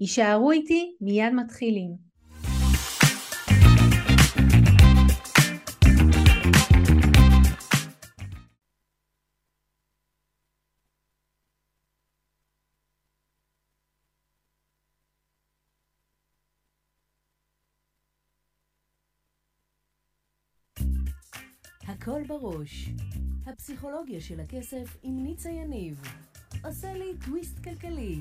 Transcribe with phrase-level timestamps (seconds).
[0.00, 2.08] יישארו איתי, מיד מתחילים.
[21.88, 22.88] הכל בראש.
[23.46, 26.02] הפסיכולוגיה של הכסף עם ניצה יניב.
[26.64, 28.20] עושה לי טוויסט כלכלי.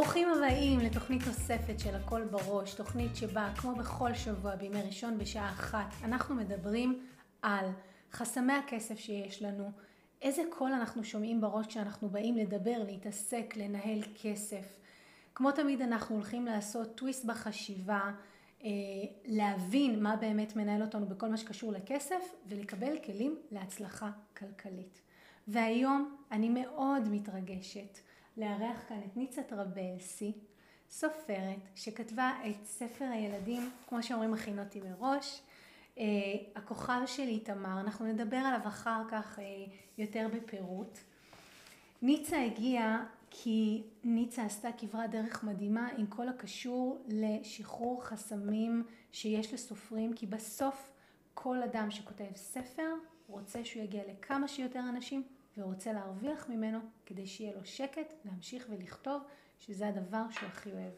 [0.00, 5.50] ברוכים הבאים לתוכנית נוספת של הכל בראש, תוכנית שבה כמו בכל שבוע בימי ראשון בשעה
[5.50, 7.06] אחת אנחנו מדברים
[7.42, 7.66] על
[8.12, 9.70] חסמי הכסף שיש לנו,
[10.22, 14.78] איזה קול אנחנו שומעים בראש כשאנחנו באים לדבר, להתעסק, לנהל כסף.
[15.34, 18.10] כמו תמיד אנחנו הולכים לעשות טוויסט בחשיבה,
[18.64, 18.68] אה,
[19.24, 25.00] להבין מה באמת מנהל אותנו בכל מה שקשור לכסף ולקבל כלים להצלחה כלכלית.
[25.48, 27.98] והיום אני מאוד מתרגשת
[28.36, 30.32] לארח כאן את ניצה טרבלסי,
[30.90, 35.42] סופרת שכתבה את ספר הילדים, כמו שאומרים הכינותי מראש,
[35.96, 36.02] Uh,
[36.54, 39.42] הכוכב של איתמר, אנחנו נדבר עליו אחר כך uh,
[39.98, 40.98] יותר בפירוט.
[42.02, 50.12] ניצה הגיעה כי ניצה עשתה כברת דרך מדהימה עם כל הקשור לשחרור חסמים שיש לסופרים,
[50.12, 50.90] כי בסוף
[51.34, 52.94] כל אדם שכותב ספר
[53.28, 55.22] רוצה שהוא יגיע לכמה שיותר אנשים
[55.58, 59.22] ורוצה להרוויח ממנו כדי שיהיה לו שקט להמשיך ולכתוב,
[59.58, 60.92] שזה הדבר שהוא הכי אוהב.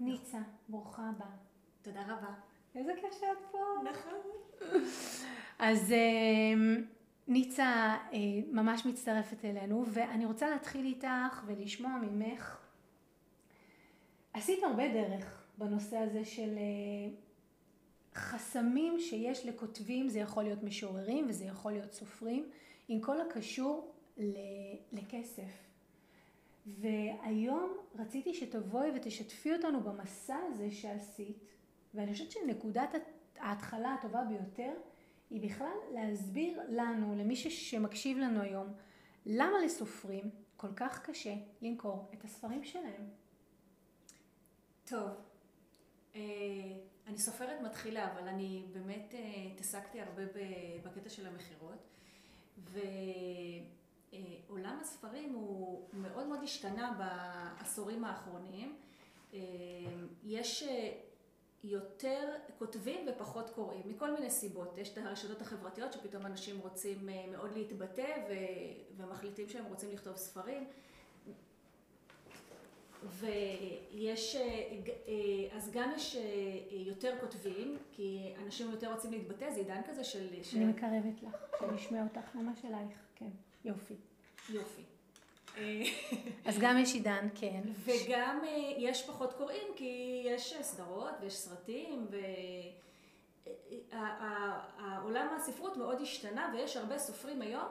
[0.00, 0.38] ניצה,
[0.68, 1.36] ברוכה הבאה.
[1.82, 2.34] תודה רבה.
[2.74, 3.58] איזה כיף שאת פה.
[3.90, 4.20] נכון.
[5.58, 6.84] אז אמ,
[7.28, 8.18] ניצה אה,
[8.52, 12.58] ממש מצטרפת אלינו, ואני רוצה להתחיל איתך ולשמוע ממך.
[14.32, 17.12] עשית הרבה דרך בנושא הזה של אה,
[18.14, 22.50] חסמים שיש לכותבים, זה יכול להיות משוררים וזה יכול להיות סופרים,
[22.92, 23.92] עם כל הקשור
[24.92, 25.70] לכסף.
[26.66, 31.38] והיום רציתי שתבואי ותשתפי אותנו במסע הזה שעשית,
[31.94, 32.90] ואני חושבת שנקודת
[33.38, 34.72] ההתחלה הטובה ביותר
[35.30, 38.66] היא בכלל להסביר לנו, למי שמקשיב לנו היום,
[39.26, 43.08] למה לסופרים כל כך קשה למכור את הספרים שלהם.
[44.84, 45.08] טוב,
[46.14, 46.20] אה,
[47.06, 50.22] אני סופרת מתחילה, אבל אני באמת אה, התעסקתי הרבה
[50.84, 51.90] בקטע של המכירות,
[54.48, 58.76] ועולם הספרים הוא מאוד מאוד השתנה בעשורים האחרונים.
[59.34, 59.38] אה,
[60.24, 60.64] יש
[61.64, 62.28] יותר
[62.58, 64.78] כותבים ופחות קוראים, מכל מיני סיבות.
[64.78, 70.16] יש את הרשתות החברתיות שפתאום אנשים רוצים אה, מאוד להתבטא ו- ומחליטים שהם רוצים לכתוב
[70.16, 70.64] ספרים.
[73.08, 74.42] ויש, אה,
[75.08, 76.16] אה, אז גם יש
[76.70, 80.28] יותר כותבים, כי אנשים יותר רוצים להתבטא, זה עידן כזה של...
[80.56, 83.28] אני מקרבת לך, שאני אשמע אותך ממש אלייך, כן,
[83.64, 83.94] יופי.
[84.48, 84.82] יופי.
[86.44, 87.60] אז גם יש עידן, כן.
[87.84, 92.06] וגם אה, יש פחות קוראים, כי יש סדרות ויש סרטים,
[93.90, 97.68] ועולם הספרות מאוד השתנה, ויש הרבה סופרים היום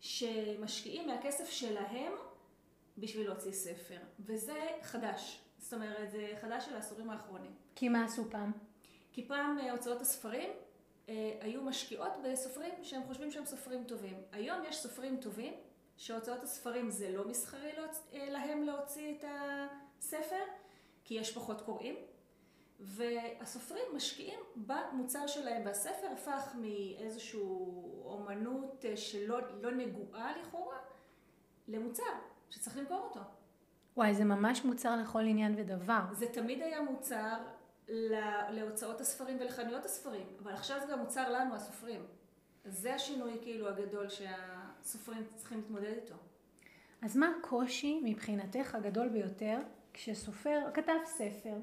[0.00, 2.12] שמשקיעים מהכסף שלהם
[2.98, 5.40] בשביל להוציא ספר, וזה חדש.
[5.58, 7.54] זאת אומרת, זה חדש של העשורים האחרונים.
[7.74, 8.52] כי מה עשו פעם?
[9.12, 10.50] כי פעם אה, הוצאות הספרים
[11.08, 14.22] אה, היו משקיעות בסופרים שהם חושבים שהם סופרים טובים.
[14.32, 15.54] היום יש סופרים טובים
[15.96, 18.02] שהוצאות הספרים זה לא מסחרי להוצ...
[18.12, 19.24] אה, להם להוציא את
[19.98, 20.44] הספר,
[21.04, 21.96] כי יש פחות קוראים,
[22.80, 27.40] והסופרים משקיעים במוצר שלהם, והספר הפך מאיזושהי
[28.04, 30.78] אומנות אה, שלא לא נגועה לכאורה,
[31.68, 32.12] למוצר
[32.50, 33.20] שצריך למכור אותו.
[33.96, 36.00] וואי, זה ממש מוצר לכל עניין ודבר.
[36.12, 37.36] זה תמיד היה מוצר
[38.50, 42.06] להוצאות הספרים ולחנויות הספרים, אבל עכשיו זה גם מוצר לנו, הסופרים.
[42.64, 46.14] זה השינוי כאילו הגדול שהסופרים צריכים להתמודד איתו.
[47.02, 49.58] אז מה הקושי מבחינתך הגדול ביותר
[49.92, 51.56] כשסופר כתב ספר,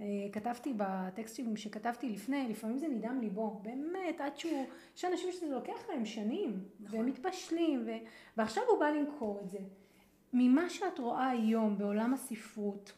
[0.00, 4.66] אה, כתבתי בטקסטים שכתבתי לפני, לפעמים זה נדם ליבו, באמת, עד שהוא,
[4.96, 6.98] יש אנשים שזה לוקח להם שנים, נכון.
[6.98, 7.90] והם מתבשלים, ו...
[8.36, 9.58] ועכשיו הוא בא למכור את זה.
[10.36, 12.92] ממה שאת רואה היום בעולם הספרות,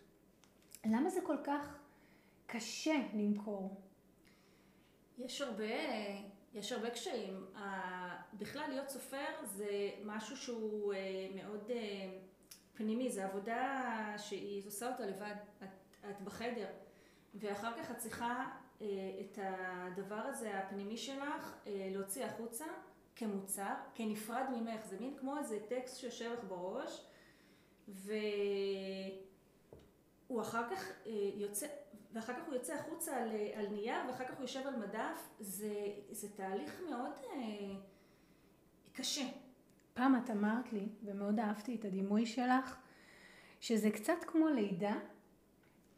[0.84, 1.78] למה זה כל כך
[2.46, 3.80] קשה למכור?
[5.18, 5.64] יש הרבה,
[6.54, 7.46] יש הרבה קשיים.
[8.32, 10.98] בכלל להיות סופר זה משהו שהוא אה,
[11.34, 12.08] מאוד אה,
[12.74, 15.68] פנימי, זו עבודה שהיא עושה אותה לבד, את,
[16.10, 16.68] את בחדר,
[17.34, 18.44] ואחר כך את צריכה
[18.82, 18.86] אה,
[19.20, 22.64] את הדבר הזה הפנימי שלך להוציא החוצה
[23.16, 27.06] כמוצר, כנפרד ממך, זה מין כמו איזה טקסט שיושב לך בראש,
[27.88, 28.20] והוא
[30.40, 30.90] אחר כך
[31.36, 31.66] יוצא,
[32.12, 35.74] ואחר כך הוא יוצא החוצה על, על נייר, ואחר כך הוא יושב על מדף, זה,
[36.10, 37.74] זה תהליך מאוד אה,
[38.92, 39.24] קשה.
[39.94, 42.76] פעם את אמרת לי, ומאוד אהבתי את הדימוי שלך,
[43.60, 44.94] שזה קצת כמו לידה,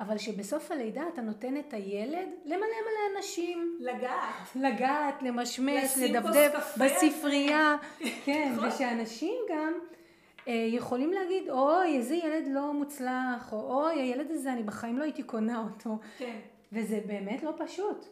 [0.01, 3.79] אבל שבסוף הלידה אתה נותן את הילד למלא מלא אנשים.
[3.81, 4.49] לגעת.
[4.55, 7.77] לגעת, למשמש, לדפדף בספרייה.
[8.25, 8.69] כן, נכון.
[8.69, 9.98] ושאנשים גם אה,
[10.53, 15.23] יכולים להגיד, אוי, איזה ילד לא מוצלח, או אוי, הילד הזה, אני בחיים לא הייתי
[15.23, 15.99] קונה אותו.
[16.19, 16.39] כן.
[16.73, 18.07] וזה באמת לא פשוט.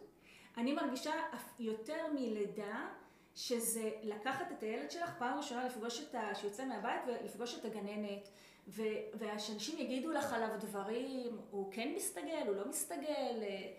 [0.57, 1.13] אני מרגישה
[1.59, 2.87] יותר מלידה,
[3.35, 6.35] שזה לקחת את הילד שלך פעם ראשונה לפגוש את ה...
[6.35, 8.29] שיוצא מהבית ולפגוש את הגננת.
[8.69, 8.83] ו...
[9.19, 13.43] ושאנשים יגידו לך עליו דברים, הוא כן מסתגל, הוא לא מסתגל.
[13.43, 13.73] אה,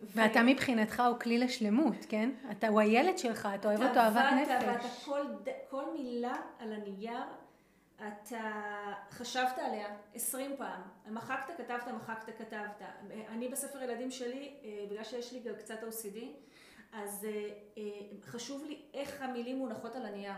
[0.00, 0.44] ואתה ו...
[0.46, 2.30] מבחינתך הוא כלי לשלמות, כן?
[2.50, 4.64] אתה, הוא הילד שלך, אתה אוהב אותו אהבת נפש.
[4.66, 5.22] ואתה כל,
[5.70, 7.24] כל מילה על הנייר
[7.96, 12.82] אתה חשבת עליה עשרים פעם, מחקת, כתבת, מחקת, כתבת.
[13.28, 16.18] אני בספר ילדים שלי, אה, בגלל שיש לי גם קצת OCD,
[16.92, 17.82] אז אה, אה,
[18.22, 20.32] חשוב לי איך המילים מונחות על הנייר.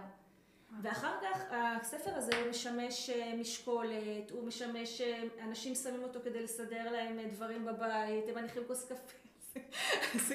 [0.82, 5.00] ואחר כך הספר הזה משמש משקולת, הוא משמש,
[5.43, 9.61] אנשים שמים אותו כדי לסדר להם דברים בבית, הם מניחים כוס קפה,
[10.28, 10.34] זה,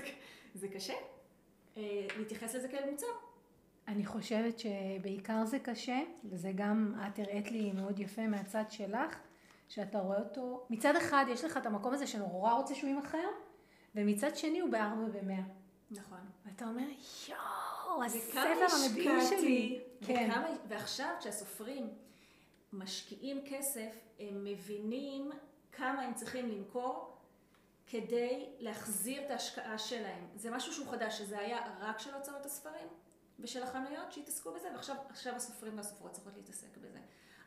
[0.55, 0.93] זה קשה
[2.17, 3.32] להתייחס לזה כאל מוצר.
[3.87, 9.17] אני חושבת שבעיקר זה קשה, וזה גם את הראית לי מאוד יפה מהצד שלך,
[9.69, 13.27] שאתה רואה אותו, מצד אחד יש לך את המקום הזה שנורא רוצה שהוא יימכר,
[13.95, 15.43] ומצד שני הוא בארבע במאה.
[15.91, 16.19] נכון.
[16.45, 16.87] ואתה אומר,
[17.29, 19.81] יואו, הספר המדהים שלי.
[20.05, 20.29] כן.
[20.31, 21.89] וכמה, ועכשיו כשהסופרים
[22.73, 25.31] משקיעים כסף, הם מבינים
[25.71, 27.17] כמה הם צריכים למכור
[27.87, 30.27] כדי להחזיר את ההשקעה שלהם.
[30.35, 32.87] זה משהו שהוא חדש, שזה היה רק של הוצאות הספרים.
[33.39, 34.67] ושל החנויות שהתעסקו בזה,
[35.07, 36.99] ועכשיו הסופרים והסופרות צריכות להתעסק בזה.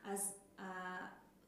[0.05, 0.63] אז ה...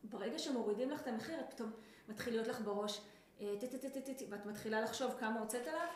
[0.04, 1.70] ברגע שמורידים לך את המחיר, את פתאום
[2.08, 3.00] מתחיל להיות לך בראש
[3.38, 5.86] טטטטטט, ואת מתחילה לחשוב כמה הוצאת עליו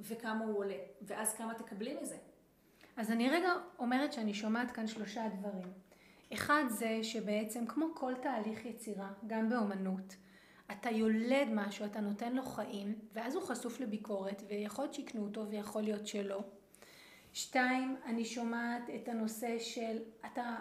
[0.00, 2.16] וכמה הוא עולה, ואז כמה תקבלי מזה.
[2.96, 5.72] אז אני רגע אומרת שאני שומעת כאן שלושה דברים.
[6.32, 10.16] אחד זה שבעצם כמו כל תהליך יצירה, גם באומנות,
[10.72, 15.48] אתה יולד משהו, אתה נותן לו חיים, ואז הוא חשוף לביקורת, ויכול להיות שיקנו אותו
[15.48, 16.44] ויכול להיות שלא.
[17.32, 20.56] שתיים, אני שומעת את הנושא של, אתה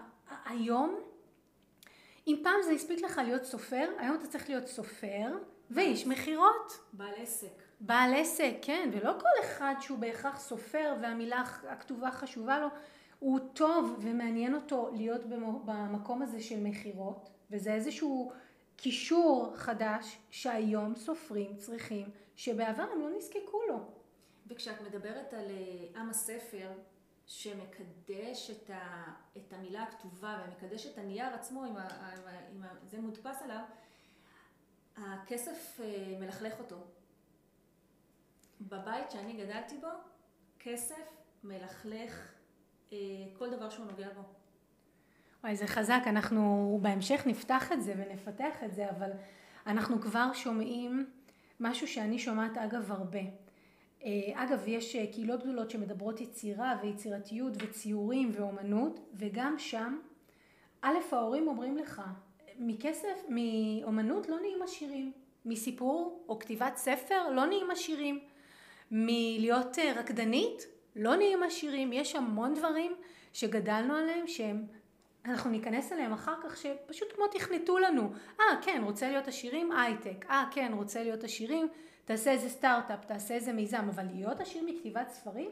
[0.46, 1.00] היום,
[2.28, 5.38] אם פעם זה הספיק לך להיות סופר, היום אתה צריך להיות סופר
[5.72, 6.80] ואיש מכירות.
[6.94, 7.64] בעל עסק.
[7.80, 12.68] בעל עסק, כן, ולא כל אחד שהוא בהכרח סופר והמילה הכתובה חשובה לו,
[13.20, 15.22] הוא טוב ומעניין אותו להיות
[15.66, 18.32] במקום הזה של מכירות, וזה איזשהו
[18.76, 23.99] קישור חדש שהיום סופרים צריכים, שבעבר הם לא נזקקו לו.
[24.50, 26.72] וכשאת מדברת על אה, עם הספר,
[27.26, 29.04] שמקדש את, ה,
[29.38, 33.42] את המילה הכתובה ומקדש את הנייר עצמו, עם, ה, עם, ה, עם ה, זה מודפס
[33.42, 33.64] עליו,
[34.98, 36.78] הכסף אה, מלכלך אותו.
[38.62, 39.88] בבית שאני גדלתי בו,
[40.60, 41.14] כסף
[41.44, 42.34] מלכלך
[42.94, 42.98] אה,
[43.38, 44.22] כל דבר שהוא נוגע בו.
[45.44, 49.12] וואי, זה חזק, אנחנו בהמשך נפתח את זה ונפתח את זה, אבל
[49.68, 51.12] אנחנו כבר שומעים
[51.60, 53.20] משהו שאני שומעת אגב הרבה.
[54.06, 60.00] אה, אגב, יש אה, קהילות גדולות שמדברות יצירה ויצירתיות וציורים ואומנות, וגם שם,
[60.82, 62.02] א', ההורים אומרים לך,
[62.60, 65.12] מכסף, מאומנות לא נהיים עשירים,
[65.46, 68.20] מסיפור או כתיבת ספר לא נהיים עשירים,
[68.92, 70.66] מלהיות אה, רקדנית
[70.96, 72.96] לא נהיים עשירים, יש המון דברים
[73.34, 74.66] שגדלנו עליהם שהם
[75.26, 78.12] אנחנו ניכנס אליהם אחר כך שפשוט כמו תכנתו לנו.
[78.40, 79.72] אה, כן, רוצה להיות עשירים?
[79.72, 80.26] הייטק.
[80.30, 81.68] אה, כן, רוצה להיות עשירים?
[82.10, 85.52] תעשה איזה סטארט-אפ, תעשה איזה מיזם, אבל להיות עשיר מכתיבת ספרים?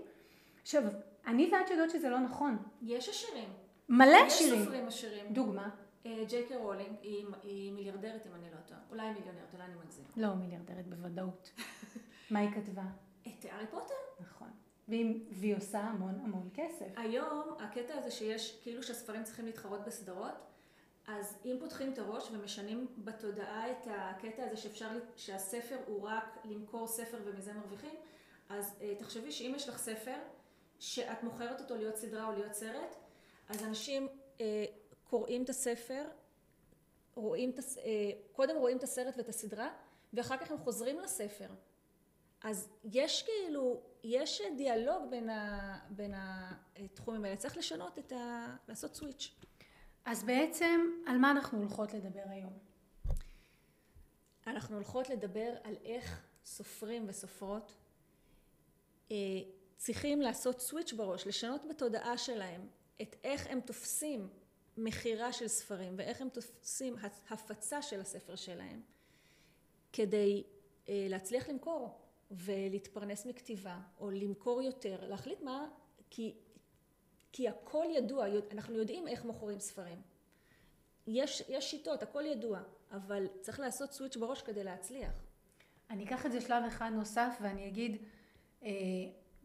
[0.62, 0.84] עכשיו,
[1.28, 2.58] אני ואת יודעות שזה לא נכון.
[2.82, 3.50] יש עשירים.
[3.90, 4.60] מלא עשירים.
[4.60, 5.34] יש סופרים עשירים.
[5.34, 5.70] דוגמה.
[6.06, 8.80] אה, ג'יי קי רולינג, היא, היא מיליארדרת אם אני לא טועה.
[8.90, 10.06] אולי מיליונרת, אולי אני מגזים.
[10.16, 11.52] לא מיליארדרת בוודאות.
[12.32, 12.84] מה היא כתבה?
[13.28, 13.94] את הארי פוטר.
[14.20, 14.50] נכון.
[14.88, 16.86] והיא, והיא עושה המון המון כסף.
[16.96, 20.46] היום הקטע הזה שיש, כאילו שהספרים צריכים להתחרות בסדרות,
[21.08, 26.88] אז אם פותחים את הראש ומשנים בתודעה את הקטע הזה שאפשר, שהספר הוא רק למכור
[26.88, 27.96] ספר ומזה מרוויחים,
[28.50, 30.16] אז אה, תחשבי שאם יש לך ספר,
[30.80, 32.96] שאת מוכרת אותו להיות סדרה או להיות סרט,
[33.50, 34.08] אז אנשים
[34.42, 34.66] אה,
[35.04, 36.04] קוראים את הספר,
[37.16, 37.84] רואים את, אה,
[38.32, 39.70] קודם רואים את הסרט ואת הסדרה,
[40.14, 41.50] ואחר כך הם חוזרים לספר.
[42.44, 46.14] אז יש כאילו, יש דיאלוג בין, ה, בין
[46.76, 48.56] התחומים האלה, צריך לשנות את ה...
[48.68, 49.47] לעשות סוויץ'.
[50.08, 52.54] אז בעצם, על מה אנחנו הולכות לדבר היום?
[54.48, 57.72] אנחנו הולכות לדבר על איך סופרים וסופרות
[59.12, 59.16] אה,
[59.78, 62.68] צריכים לעשות סוויץ' בראש, לשנות בתודעה שלהם
[63.02, 64.30] את איך הם תופסים
[64.78, 66.96] מכירה של ספרים ואיך הם תופסים
[67.30, 68.82] הפצה של הספר שלהם
[69.94, 70.44] כדי
[70.90, 75.70] אה, להצליח למכור ולהתפרנס מכתיבה או למכור יותר, להחליט מה,
[76.10, 76.34] כי,
[77.38, 80.02] כי הכל ידוע, אנחנו יודעים איך מוכרים ספרים.
[81.08, 82.60] יש, יש שיטות, הכל ידוע,
[82.92, 85.12] אבל צריך לעשות סוויץ' בראש כדי להצליח.
[85.90, 87.98] אני אקח את זה שלב אחד נוסף ואני אגיד
[88.64, 88.70] אה,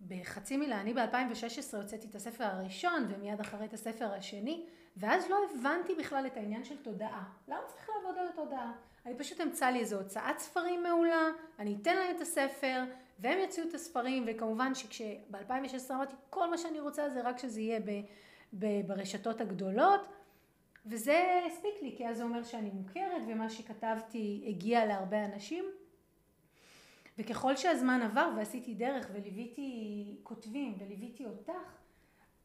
[0.09, 5.39] בחצי מילה, אני ב-2016 הוצאתי את הספר הראשון ומיד אחרי את הספר השני ואז לא
[5.51, 7.25] הבנתי בכלל את העניין של תודעה.
[7.49, 8.73] למה צריך לעבוד על התודעה?
[9.07, 12.85] אני פשוט אמצא לי איזו הוצאת ספרים מעולה, אני אתן להם את הספר
[13.23, 17.81] והם יוציאו את הספרים וכמובן שכשב-2016 אמרתי כל מה שאני רוצה זה רק שזה יהיה
[17.81, 17.91] ב,
[18.53, 20.01] ב, ברשתות הגדולות
[20.87, 25.65] וזה הספיק לי כי אז זה אומר שאני מוכרת ומה שכתבתי הגיע להרבה אנשים.
[27.19, 31.79] וככל שהזמן עבר ועשיתי דרך וליוויתי כותבים וליוויתי אותך,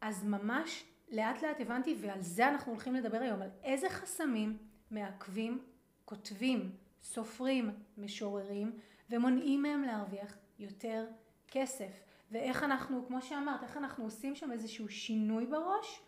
[0.01, 4.57] אז ממש לאט לאט הבנתי ועל זה אנחנו הולכים לדבר היום, על איזה חסמים
[4.91, 5.63] מעכבים
[6.05, 6.71] כותבים,
[7.03, 8.71] סופרים, משוררים
[9.09, 11.05] ומונעים מהם להרוויח יותר
[11.47, 12.01] כסף.
[12.31, 16.01] ואיך אנחנו, כמו שאמרת, איך אנחנו עושים שם איזשהו שינוי בראש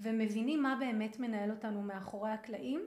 [0.00, 2.86] ומבינים מה באמת מנהל אותנו מאחורי הקלעים.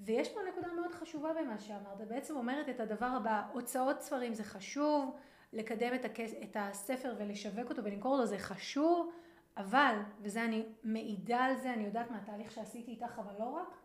[0.00, 4.44] ויש פה נקודה מאוד חשובה במה שאמרת, בעצם אומרת את הדבר הבא, הוצאות ספרים זה
[4.44, 5.16] חשוב,
[5.52, 9.10] לקדם את, הכס, את הספר ולשווק אותו ולמכור לו זה חשוב,
[9.56, 13.76] אבל, וזה אני מעידה על זה, אני יודעת מהתהליך שעשיתי איתך, אבל לא רק,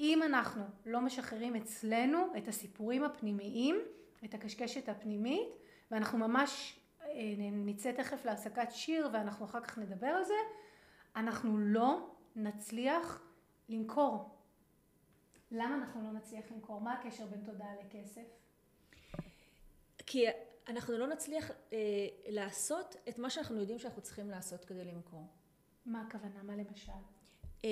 [0.00, 3.76] אם אנחנו לא משחררים אצלנו את הסיפורים הפנימיים,
[4.24, 5.48] את הקשקשת הפנימית,
[5.92, 7.08] ואנחנו ממש אה,
[7.52, 10.34] נצא תכף להפסקת שיר ואנחנו אחר כך נדבר על זה,
[11.16, 13.22] אנחנו לא נצליח
[13.68, 14.38] למכור.
[15.50, 16.80] למה אנחנו לא נצליח למכור?
[16.80, 18.26] מה הקשר בין תודעה לכסף?
[20.06, 20.26] כי
[20.68, 21.78] אנחנו לא נצליח אה,
[22.28, 25.26] לעשות את מה שאנחנו יודעים שאנחנו צריכים לעשות כדי למכור.
[25.86, 26.42] מה הכוונה?
[26.42, 26.92] מה למשל?
[27.64, 27.70] אה,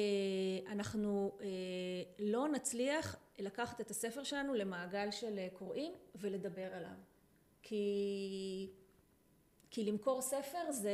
[0.73, 1.47] אנחנו אה,
[2.19, 7.10] לא נצליח לקחת את הספר שלנו למעגל של אה, קוראים ולדבר עליו.
[7.63, 8.71] כי,
[9.71, 10.93] כי למכור ספר זה,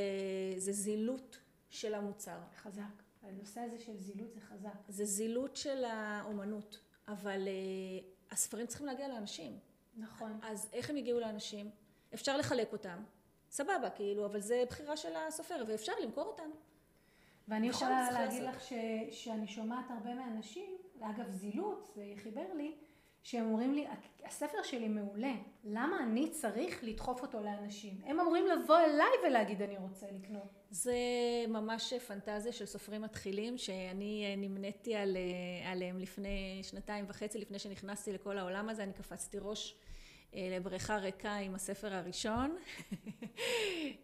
[0.57, 1.39] זה זילות
[1.71, 2.39] של המוצר.
[2.57, 2.83] חזק.
[3.23, 4.75] הנושא הזה של זילות זה חזק.
[4.89, 9.59] זה זילות של האומנות, אבל uh, הספרים צריכים להגיע לאנשים.
[9.97, 10.39] נכון.
[10.43, 11.71] אז איך הם יגיעו לאנשים?
[12.15, 13.03] אפשר לחלק אותם,
[13.51, 16.51] סבבה, כאילו, אבל זה בחירה של הסופר, ואפשר למכור אותם.
[17.49, 18.73] ואני יכולה להגיד לך ש,
[19.11, 22.75] שאני שומעת הרבה מהאנשים, אגב זילות, זה חיבר לי,
[23.27, 23.87] שהם אומרים לי,
[24.25, 25.33] הספר שלי מעולה,
[25.65, 28.01] למה אני צריך לדחוף אותו לאנשים?
[28.05, 30.49] הם אמורים לבוא אליי ולהגיד אני רוצה לקנות.
[30.71, 30.97] זה
[31.49, 37.59] ממש פנטזיה של סופרים מתחילים שאני אה, נמניתי על, אה, עליהם לפני שנתיים וחצי לפני
[37.59, 39.77] שנכנסתי לכל העולם הזה אני קפצתי ראש
[40.35, 42.57] אה, לבריכה ריקה עם הספר הראשון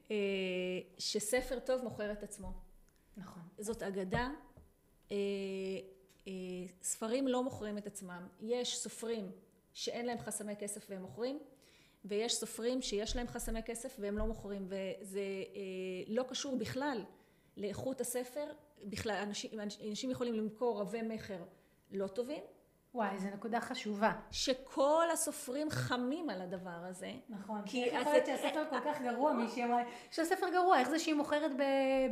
[0.98, 2.52] שספר טוב מוכר את עצמו.
[3.16, 3.42] נכון.
[3.58, 4.28] זאת אגדה
[6.82, 8.28] ספרים לא מוכרים את עצמם.
[8.40, 9.30] יש סופרים
[9.72, 11.38] שאין להם חסמי כסף והם מוכרים
[12.04, 15.60] ויש סופרים שיש להם חסמי כסף והם לא מוכרים וזה אה,
[16.08, 17.04] לא קשור בכלל
[17.56, 18.44] לאיכות הספר.
[18.84, 19.50] בכלל אנשים,
[19.90, 21.44] אנשים יכולים למכור רבי מכר
[21.90, 22.42] לא טובים
[22.94, 24.12] וואי, זו נקודה חשובה.
[24.30, 27.12] שכל הסופרים חמים על הדבר הזה.
[27.28, 27.62] נכון.
[27.66, 31.14] כי איך יכול להיות שהספר כל כך גרוע, מישהי אמרה, שהספר גרוע, איך זה שהיא
[31.14, 31.50] מוכרת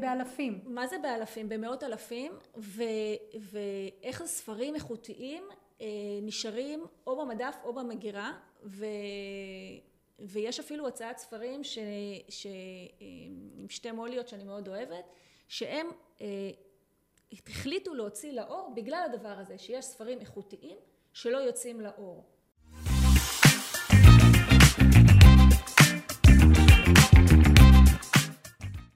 [0.00, 0.60] באלפים?
[0.64, 1.48] מה זה באלפים?
[1.48, 2.82] במאות אלפים, ו,
[3.40, 5.44] ואיך ספרים איכותיים
[5.80, 5.86] אה,
[6.22, 8.32] נשארים או במדף או במגירה,
[8.64, 8.86] ו...
[10.18, 11.78] ויש אפילו הצעת ספרים ש...
[12.28, 12.46] ש...
[13.56, 15.04] עם שתי מוליות שאני מאוד אוהבת,
[15.48, 15.86] שהם
[16.20, 16.26] אה,
[17.32, 20.76] החליטו להוציא לאור בגלל הדבר הזה, שיש ספרים איכותיים
[21.12, 22.24] שלא יוצאים לאור.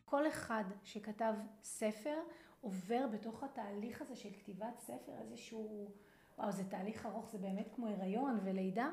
[0.04, 2.16] כל אחד שכתב ספר
[2.60, 5.90] עובר בתוך התהליך הזה של כתיבת ספר איזשהו
[6.38, 8.90] וואו, זה תהליך ארוך, זה באמת כמו הריון ולידה.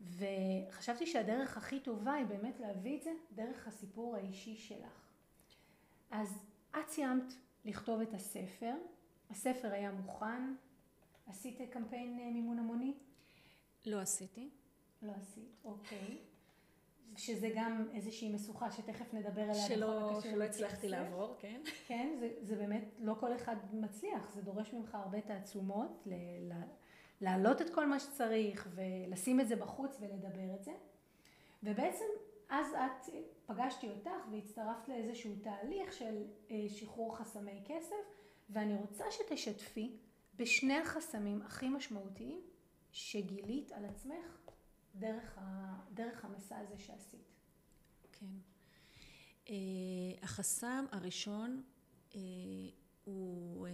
[0.00, 5.08] וחשבתי שהדרך הכי טובה היא באמת להביא את זה דרך הסיפור האישי שלך.
[6.10, 6.38] אז
[6.70, 7.34] את סיימת
[7.64, 8.74] לכתוב את הספר,
[9.30, 10.54] הספר היה מוכן,
[11.26, 12.94] עשית קמפיין אה, מימון המוני?
[13.86, 14.50] לא עשיתי.
[15.02, 16.18] לא עשית, אוקיי.
[17.16, 19.54] שזה גם איזושהי משוכה שתכף נדבר עליה.
[19.54, 21.60] שלא, שלא הצלחתי לעבור, כן.
[21.86, 26.14] כן, זה, זה באמת, לא כל אחד מצליח, זה דורש ממך הרבה תעצומות ל,
[26.48, 26.52] ל,
[27.20, 30.72] להעלות את כל מה שצריך ולשים את זה בחוץ ולדבר את זה.
[31.62, 32.04] ובעצם
[32.48, 33.08] אז את,
[33.46, 37.96] פגשתי אותך והצטרפת לאיזשהו תהליך של אה, שחרור חסמי כסף,
[38.50, 39.96] ואני רוצה שתשתפי
[40.36, 42.40] בשני החסמים הכי משמעותיים
[42.92, 44.50] שגילית על עצמך
[44.94, 47.32] דרך, ה, דרך המסע הזה שעשית.
[48.12, 48.26] כן.
[49.44, 49.48] Uh,
[50.22, 51.62] החסם הראשון
[52.10, 52.14] uh,
[53.04, 53.66] הוא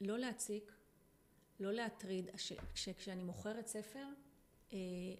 [0.00, 0.72] לא להציק,
[1.60, 2.30] לא להטריד.
[2.74, 4.06] כשאני מוכרת ספר,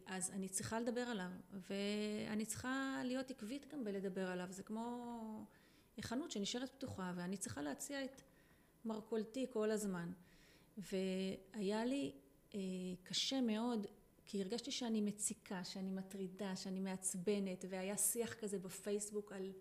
[0.06, 4.46] אז אני צריכה לדבר עליו, ואני צריכה להיות עקבית גם בלדבר עליו.
[4.50, 5.46] זה כמו
[6.00, 8.22] חנות שנשארת פתוחה, ואני צריכה להציע את
[8.84, 10.12] מרכולתי כל הזמן.
[10.76, 12.12] והיה לי
[12.50, 12.54] uh,
[13.02, 13.86] קשה מאוד
[14.26, 19.52] כי הרגשתי שאני מציקה, שאני מטרידה, שאני מעצבנת, והיה שיח כזה בפייסבוק על...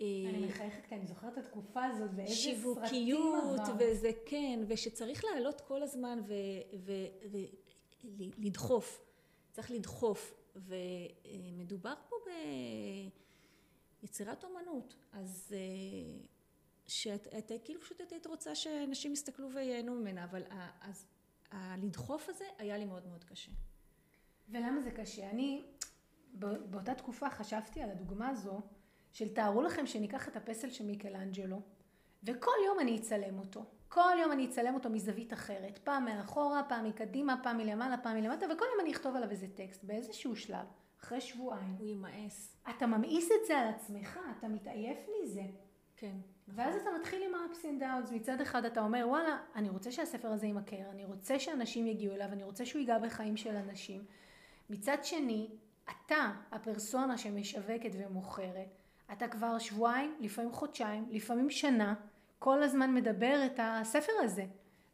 [0.00, 2.86] אה, אני מחייכת כי אני זוכרת את התקופה הזאת, ואיזה סרטים עברת.
[2.86, 6.20] שיווקיות, וזה כן, ושצריך לעלות כל הזמן
[8.04, 9.04] ולדחוף.
[9.54, 10.34] צריך לדחוף.
[10.56, 12.16] ומדובר פה
[14.00, 14.96] ביצירת אומנות.
[15.12, 16.20] אז אה,
[16.86, 20.42] שאת כאילו פשוט היית רוצה שאנשים יסתכלו וייהנו ממנה, אבל
[20.80, 21.06] אז
[21.50, 23.50] הלדחוף הזה היה לי מאוד מאוד קשה.
[24.48, 25.30] ולמה זה קשה?
[25.30, 25.64] אני
[26.70, 28.60] באותה תקופה חשבתי על הדוגמה הזו
[29.12, 31.62] של תארו לכם שניקח את הפסל של מיקלאנג'לו
[32.22, 33.64] וכל יום אני אצלם אותו.
[33.94, 35.78] כל יום אני אצלם אותו מזווית אחרת.
[35.84, 39.84] פעם מאחורה, פעם מקדימה, פעם מלמעלה, פעם מלמטה, וכל יום אני אכתוב עליו איזה טקסט
[39.84, 40.66] באיזשהו שלב,
[41.02, 41.76] אחרי שבועיים.
[41.78, 42.56] הוא יימאס.
[42.70, 45.42] אתה ממאיס את זה על עצמך, אתה מתעייף מזה.
[45.96, 46.16] כן.
[46.48, 50.28] ואז אתה מתחיל עם ה-ups and downs, מצד אחד אתה אומר וואלה, אני רוצה שהספר
[50.28, 54.04] הזה יימכר, אני רוצה שאנשים יגיעו אליו, אני רוצה שהוא ייגע בחיים של אנשים.
[54.70, 55.48] מצד שני,
[55.84, 58.78] אתה הפרסונה שמשווקת ומוכרת,
[59.12, 61.94] אתה כבר שבועיים, לפעמים חודשיים, לפעמים שנה,
[62.44, 64.46] כל הזמן מדבר את הספר הזה.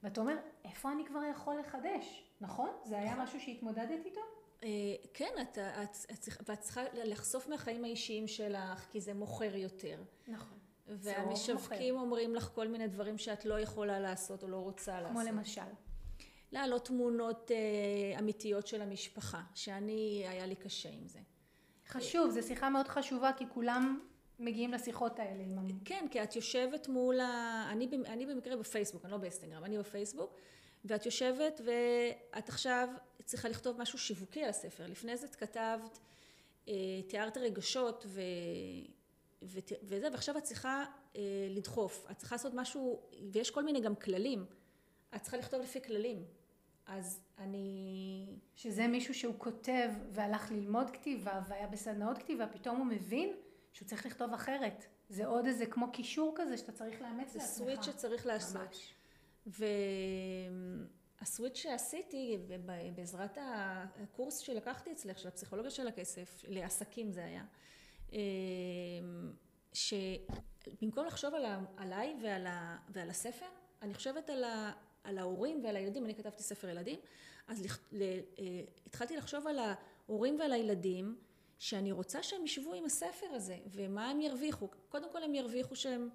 [0.02, 2.24] ואתה אומר, איפה אני כבר יכול לחדש?
[2.40, 2.70] נכון?
[2.84, 3.24] זה היה נכון.
[3.24, 4.20] משהו שהתמודדת איתו?
[4.62, 4.68] אה,
[5.14, 10.02] כן, את, את, את, ואת צריכה לחשוף מהחיים האישיים שלך, כי זה מוכר יותר.
[10.28, 10.58] נכון.
[10.86, 15.22] והמשווקים אומרים לך כל מיני דברים שאת לא יכולה לעשות או לא רוצה כמו לעשות.
[15.22, 15.72] כמו למשל?
[16.52, 21.20] להעלות תמונות אה, אמיתיות של המשפחה, שאני, היה לי קשה עם זה.
[21.88, 24.00] חשוב, זו שיחה מאוד חשובה, כי כולם
[24.40, 25.42] מגיעים לשיחות האלה.
[25.42, 25.68] עם...
[25.84, 27.68] כן, כי את יושבת מול ה...
[27.72, 30.34] אני, אני במקרה בפייסבוק, אני לא באינסטגרם, אני בפייסבוק,
[30.84, 32.88] ואת יושבת ואת עכשיו
[33.24, 34.86] צריכה לכתוב משהו שיווקי על הספר.
[34.86, 35.98] לפני זה את כתבת,
[36.68, 36.74] אה,
[37.08, 38.20] תיארת רגשות ו...
[39.82, 40.84] וזה, ועכשיו את צריכה
[41.16, 43.00] אה, לדחוף, את צריכה לעשות משהו,
[43.32, 44.44] ויש כל מיני גם כללים,
[45.16, 46.24] את צריכה לכתוב לפי כללים.
[46.86, 48.26] אז אני...
[48.54, 53.32] שזה מישהו שהוא כותב והלך ללמוד כתיבה והיה בסדנאות כתיבה, פתאום הוא מבין
[53.72, 54.86] שהוא צריך לכתוב אחרת.
[55.08, 57.42] זה עוד איזה כמו קישור כזה שאתה צריך לאמץ לעצמך.
[57.42, 58.76] זה סוויץ' שצריך לעשות.
[61.20, 62.38] והסוויץ' שעשיתי
[62.94, 67.44] בעזרת הקורס שלקחתי אצלך, של הפסיכולוגיה של הכסף, לעסקים זה היה,
[68.12, 68.18] אמ,
[69.72, 71.34] שבמקום לחשוב
[71.76, 72.46] עליי ועל,
[72.88, 73.46] ועל הספר,
[73.82, 74.72] אני חושבת על, ה,
[75.04, 76.98] על ההורים ועל הילדים, אני כתבתי ספר ילדים,
[77.48, 78.44] אז לח, ל, אה,
[78.86, 81.16] התחלתי לחשוב על ההורים ועל הילדים,
[81.60, 84.68] שאני רוצה שהם ישבו עם הספר הזה, ומה הם ירוויחו.
[84.88, 86.08] קודם כל הם ירוויחו שהם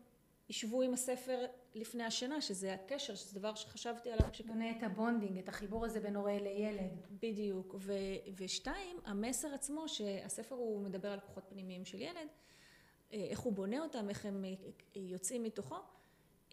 [0.50, 4.28] ישבו עם הספר לפני השינה, שזה הקשר, שזה דבר שחשבתי עליו.
[4.34, 4.46] שכ...
[4.46, 7.06] בונה את ה bonding, את החיבור הזה בין הורה לילד.
[7.22, 7.76] בדיוק.
[7.80, 7.94] ו,
[8.36, 12.28] ושתיים, המסר עצמו, שהספר הוא מדבר על כוחות פנימיים של ילד,
[13.14, 14.52] אה, איך הוא בונה אותם, איך הם אה,
[14.96, 15.76] יוצאים מתוכו.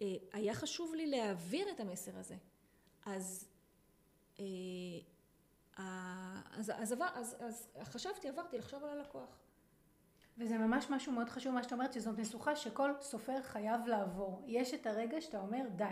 [0.01, 2.35] אה, היה חשוב לי להעביר את המסר הזה.
[3.05, 3.49] אז,
[5.77, 9.39] אז, אז, אז, אז חשבתי, עברתי לחשוב על הלקוח.
[10.37, 14.43] וזה ממש משהו מאוד חשוב מה שאת אומרת, שזאת משוכה שכל סופר חייב לעבור.
[14.47, 15.85] יש את הרגע שאתה אומר, די.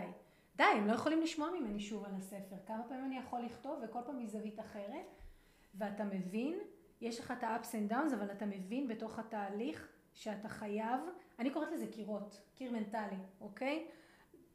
[0.56, 2.56] די, הם לא יכולים לשמוע ממני שוב על הספר.
[2.66, 5.06] כמה פעמים אני יכול לכתוב וכל פעם מזווית אחרת,
[5.74, 6.58] ואתה מבין,
[7.00, 11.00] יש לך את ה-ups and downs, אבל אתה מבין בתוך התהליך שאתה חייב,
[11.38, 13.88] אני קוראת לזה קירות, קיר מנטלי, אוקיי?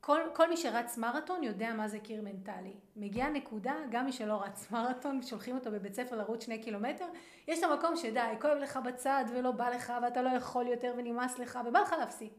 [0.01, 2.73] כל, כל מי שרץ מרתון יודע מה זה קיר מנטלי.
[2.95, 7.05] מגיעה נקודה, גם מי שלא רץ מרתון, שולחים אותו בבית ספר לרוץ שני קילומטר,
[7.47, 11.39] יש את המקום שדי, כואב לך בצד ולא בא לך ואתה לא יכול יותר ונמאס
[11.39, 12.33] לך ובא לך להפסיק.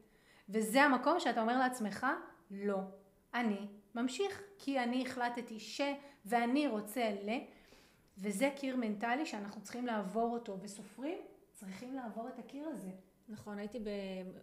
[0.49, 2.07] וזה המקום שאתה אומר לעצמך,
[2.51, 2.79] לא,
[3.35, 5.81] אני ממשיך, כי אני החלטתי ש,
[6.25, 7.31] ואני רוצה ל,
[8.18, 11.18] וזה קיר מנטלי שאנחנו צריכים לעבור אותו, וסופרים
[11.53, 12.90] צריכים לעבור את הקיר הזה.
[13.29, 13.79] נכון, הייתי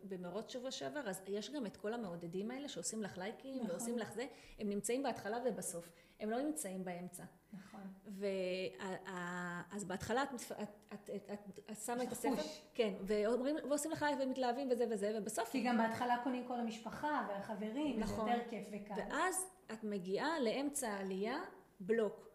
[0.04, 3.70] במרוץ שבוע שעבר, אז יש גם את כל המעודדים האלה שעושים לך לייקים נכון.
[3.70, 4.26] ועושים לך זה,
[4.60, 7.24] הם נמצאים בהתחלה ובסוף, הם לא נמצאים באמצע.
[7.54, 7.82] נכון.
[8.08, 10.52] ואז בהתחלה את, את,
[10.94, 12.42] את, את, את, את שמה את הספר,
[12.74, 15.52] כן, ואומרים, ועושים לך לייק ומתלהבים וזה וזה, ובסוף...
[15.52, 18.30] כי גם בהתחלה קונים כל המשפחה והחברים, נכון.
[18.30, 18.94] יותר כיף וקל.
[18.98, 21.42] ואז את מגיעה לאמצע העלייה,
[21.80, 22.30] בלוק.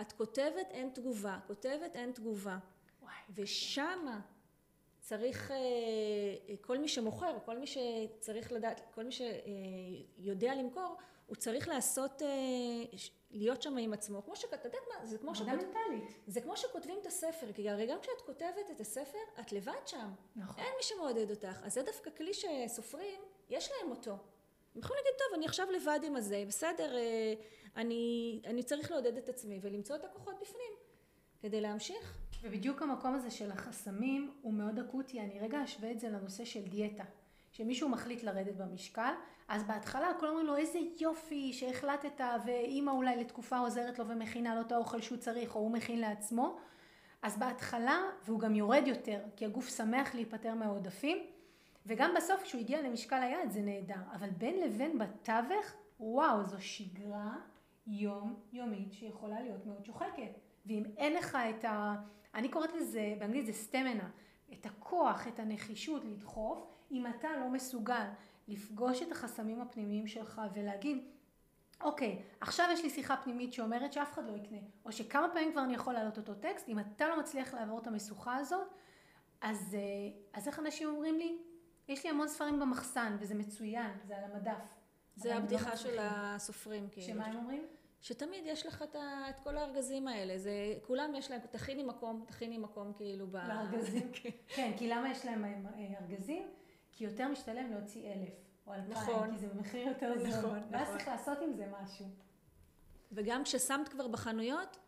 [0.00, 2.58] את כותבת אין תגובה, כותבת אין תגובה.
[3.02, 4.20] וואי, ושמה
[5.08, 5.56] צריך, אה,
[6.60, 12.28] כל מי שמוכר, כל מי שצריך לדעת, כל מי שיודע למכור, הוא צריך לעשות, אה,
[13.30, 16.14] להיות שם עם עצמו, כמו שאת יודעת מה, זה כמו עבודה שכות- מנטלית.
[16.26, 20.10] זה כמו שכותבים את הספר, כי הרי גם כשאת כותבת את הספר, את לבד שם.
[20.36, 20.64] נכון.
[20.64, 21.60] אין מי שמעודד אותך.
[21.62, 24.10] אז זה דווקא כלי שסופרים, יש להם אותו.
[24.10, 27.34] הם יכולים להגיד, טוב, אני עכשיו לבד עם הזה, בסדר, אה,
[27.76, 30.72] אני, אני צריך לעודד את עצמי ולמצוא את הכוחות בפנים,
[31.40, 32.18] כדי להמשיך.
[32.44, 35.20] ובדיוק המקום הזה של החסמים הוא מאוד אקוטי.
[35.20, 37.04] אני רגע אשווה את זה לנושא של דיאטה.
[37.52, 39.12] כשמישהו מחליט לרדת במשקל,
[39.48, 44.60] אז בהתחלה כולם אומרים לו איזה יופי שהחלטת ואימא אולי לתקופה עוזרת לו ומכינה לו
[44.60, 46.58] את האוכל שהוא צריך או הוא מכין לעצמו.
[47.22, 51.18] אז בהתחלה, והוא גם יורד יותר, כי הגוף שמח להיפטר מהעודפים,
[51.86, 54.00] וגם בסוף כשהוא הגיע למשקל היעד זה נהדר.
[54.12, 57.36] אבל בין לבין בתווך, וואו, זו שגרה
[57.86, 60.38] יומיומית שיכולה להיות מאוד שוחקת.
[60.66, 61.94] ואם אין לך את ה...
[62.34, 64.10] אני קוראת לזה, באנגלית זה סטמנה,
[64.52, 68.04] את הכוח, את הנחישות לדחוף, אם אתה לא מסוגל
[68.48, 71.04] לפגוש את החסמים הפנימיים שלך ולהגיד,
[71.80, 75.64] אוקיי, עכשיו יש לי שיחה פנימית שאומרת שאף אחד לא יקנה, או שכמה פעמים כבר
[75.64, 78.68] אני יכול להעלות אותו טקסט, אם אתה לא מצליח לעבור את המשוכה הזאת,
[79.40, 79.80] אז, אה,
[80.32, 81.38] אז איך אנשים אומרים לי,
[81.88, 84.74] יש לי המון ספרים במחסן וזה מצוין, זה על המדף.
[85.16, 85.96] זה לא הבדיחה של.
[86.00, 87.06] הסופרים, כאילו.
[87.06, 87.66] שמה הם אומרים?
[88.04, 90.50] שתמיד יש לך את, ה, את כל הארגזים האלה, זה,
[90.82, 93.36] כולם יש להם, תכיני מקום, תכיני מקום כאילו ב...
[93.36, 94.12] לארגזים.
[94.56, 96.48] כן, כי למה יש להם אה, ארגזים?
[96.92, 98.34] כי יותר משתלם להוציא אלף
[98.66, 99.32] או אלפיים, נכון.
[99.32, 100.28] כי זה במחיר יותר זול.
[100.28, 100.96] נכון, ואז נכון.
[100.96, 102.06] צריך לעשות עם זה משהו.
[103.12, 104.78] וגם כששמת כבר בחנויות,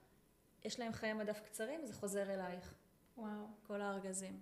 [0.65, 2.75] יש להם חיי מדף קצרים, זה חוזר אלייך,
[3.17, 3.47] וואו.
[3.67, 4.41] כל הארגזים.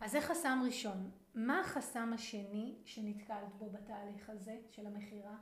[0.00, 1.10] אז זה חסם ראשון.
[1.34, 5.36] מה החסם השני שנתקלת בו בתהליך הזה של המכירה?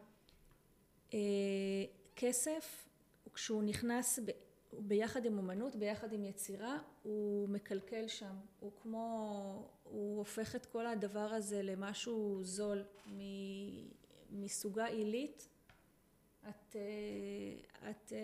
[2.21, 2.89] כסף,
[3.35, 4.31] כשהוא נכנס ב,
[4.73, 8.37] ביחד עם אומנות, ביחד עם יצירה, הוא מקלקל שם.
[8.61, 12.85] הוא כמו, הוא הופך את כל הדבר הזה למשהו זול.
[13.07, 13.19] מ,
[14.31, 15.49] מסוגה עילית,
[16.49, 18.19] את, אה, את אה,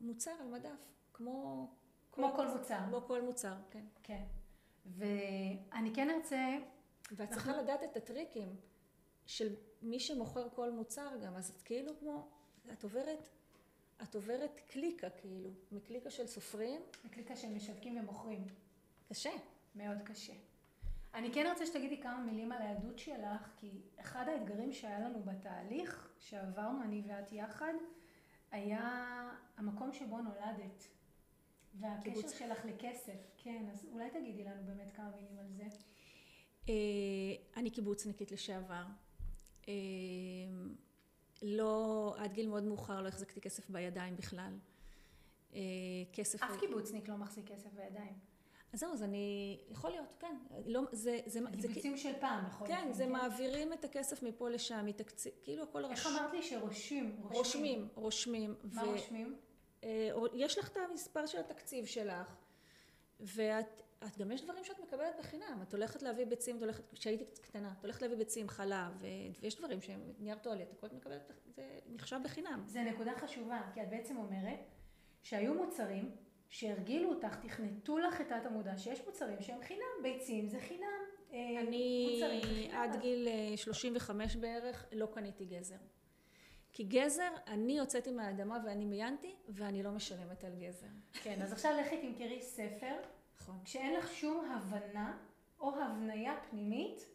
[0.00, 1.68] מוצר על מדף, כמו...
[2.12, 2.78] כמו כל מוצר.
[2.88, 3.84] כמו כל מוצר, כן.
[4.02, 4.24] כן.
[4.86, 6.56] ואני כן ארצה,
[7.12, 8.56] ואת צריכה לדעת את הטריקים
[9.26, 12.28] של מי שמוכר כל מוצר גם, אז את כאילו כמו,
[12.72, 13.28] את עוברת,
[14.02, 18.46] את עוברת קליקה כאילו, מקליקה של סופרים, בקליקה של משווקים ומוכרים.
[19.08, 19.30] קשה.
[19.74, 20.32] מאוד קשה.
[21.14, 26.12] אני כן רוצה שתגידי כמה מילים על הילדות שלך, כי אחד האתגרים שהיה לנו בתהליך,
[26.18, 27.72] שעברנו אני ואת יחד,
[28.50, 30.84] היה המקום שבו נולדת.
[31.74, 32.38] והקשר קיבוץ.
[32.38, 33.30] שלך לכסף.
[33.36, 35.64] כן, אז אולי תגידי לנו באמת כמה מילים על זה.
[36.68, 36.74] אה,
[37.56, 38.84] אני קיבוצניקית לשעבר.
[41.42, 44.58] לא, עד גיל מאוד מאוחר לא החזקתי כסף בידיים בכלל.
[45.54, 45.60] אה,
[46.12, 46.42] כסף...
[46.42, 48.30] אף קיבוצניק לא מחזיק כסף בידיים.
[48.72, 49.58] אז זהו, אז אני...
[49.68, 50.36] יכול להיות, כן.
[50.66, 51.20] לא, זה...
[51.26, 52.68] זה, זה הקיבוצים של פעם, נכון?
[52.68, 56.12] כן, זה מעבירים את הכסף מפה לשם, מתקציב, כאילו הכל איך רש...
[56.12, 57.16] אמרת לי שרושמים?
[57.22, 58.54] רושמים, רושמים.
[58.72, 59.36] מה רושמים?
[59.84, 62.36] אה, יש לך את המספר של התקציב שלך,
[63.20, 65.62] ואת את, גם יש דברים שאת מקבלת בחינם.
[65.62, 69.02] את הולכת להביא ביצים, את הולכת, כשהייתי קטנה, את הולכת להביא ביצים, חלב,
[69.40, 72.62] ויש דברים שהם נייר טואלט, הכל את מקבלת, זה נחשב בחינם.
[72.66, 74.60] זה נקודה חשובה, כי את בעצם אומרת
[75.22, 76.10] שהיו מוצרים
[76.48, 81.00] שהרגילו אותך, תכנתו לך את תת המודע, שיש מוצרים שהם חינם, ביצים זה חינם,
[81.32, 82.70] אה, אני.
[82.72, 85.76] עד גיל אה, 35 בערך לא קניתי גזר.
[86.72, 90.86] כי גזר, אני הוצאתי מהאדמה ואני מיינתי, ואני לא משלמת על גזר.
[91.22, 92.94] כן, אז עכשיו לכי תמכרי ספר,
[93.40, 93.58] נכון.
[93.64, 95.18] כשאין לך שום הבנה
[95.60, 97.06] או הבניה פנימית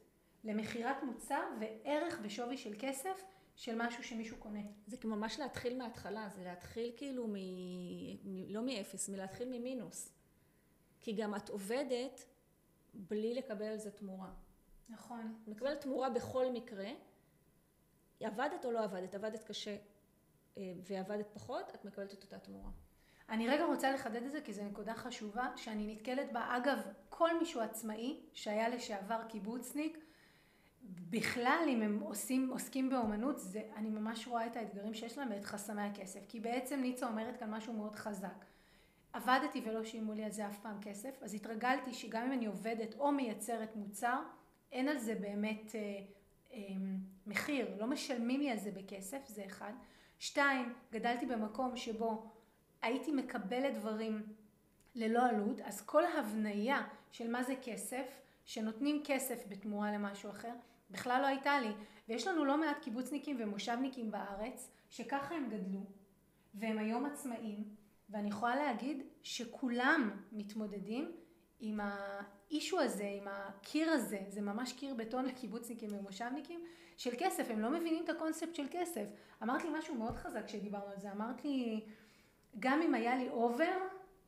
[0.44, 3.24] למכירת מוצר וערך בשווי של כסף
[3.56, 4.60] של משהו שמישהו קונה.
[4.88, 7.34] זה ממש להתחיל מההתחלה, זה להתחיל כאילו מ...
[7.34, 8.50] מ...
[8.50, 10.12] לא מאפס, מלהתחיל ממינוס.
[11.02, 12.26] כי גם את עובדת
[12.94, 14.34] בלי לקבל על זה תמורה.
[14.90, 15.44] נכון.
[15.48, 16.90] מקבלת תמורה בכל מקרה,
[18.20, 19.78] עבדת או לא עבדת, עבדת קשה
[20.58, 22.72] אה, ועבדת פחות, את מקבלת את אותה תמורה.
[23.30, 26.58] אני רגע רוצה לחדד את זה כי זו נקודה חשובה שאני נתקלת בה.
[26.58, 29.98] אגב, כל מישהו עצמאי שהיה לשעבר קיבוצניק,
[31.10, 35.46] בכלל אם הם עושים, עוסקים באומנות, זה, אני ממש רואה את האתגרים שיש להם ואת
[35.46, 36.20] חסמי הכסף.
[36.28, 38.46] כי בעצם ניצה אומרת כאן משהו מאוד חזק.
[39.14, 42.96] עבדתי ולא שילמו לי על זה אף פעם כסף, אז התרגלתי שגם אם אני עובדת
[43.00, 44.20] או מייצרת מוצר,
[44.72, 45.82] אין על זה באמת אה,
[46.54, 46.60] אה,
[47.28, 49.74] מחיר, לא משלמים לי על זה בכסף, זה אחד.
[50.20, 52.32] שתיים, גדלתי במקום שבו
[52.86, 54.24] הייתי מקבלת דברים
[54.96, 60.54] ללא עלות, אז כל ההבניה של מה זה כסף, שנותנים כסף בתמורה למשהו אחר,
[60.92, 61.72] בכלל לא הייתה לי.
[62.10, 65.80] ויש לנו לא מעט קיבוצניקים ומושבניקים בארץ, שככה הם גדלו,
[66.54, 67.64] והם היום עצמאים,
[68.10, 71.12] ואני יכולה להגיד שכולם מתמודדים
[71.60, 76.60] עם ה issue הזה, עם הקיר הזה, זה ממש קיר בטון לקיבוצניקים ומושבניקים,
[76.98, 79.06] של כסף, הם לא מבינים את הקונספט של כסף.
[79.44, 81.86] אמרת לי משהו מאוד חזק כשדיברנו על זה, אמרת לי,
[82.60, 83.78] גם אם היה לי over,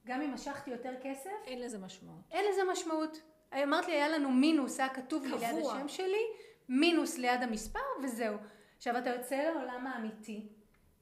[0.06, 2.22] גם אם משכתי יותר כסף, אין לזה משמעות.
[2.32, 3.22] אין לזה משמעות.
[3.64, 6.24] אמרת לי, היה לנו מינוס, היה כתוב לי ליד השם שלי,
[6.70, 8.38] מינוס ליד המספר, וזהו.
[8.78, 10.48] עכשיו, אתה יוצא לעולם האמיתי,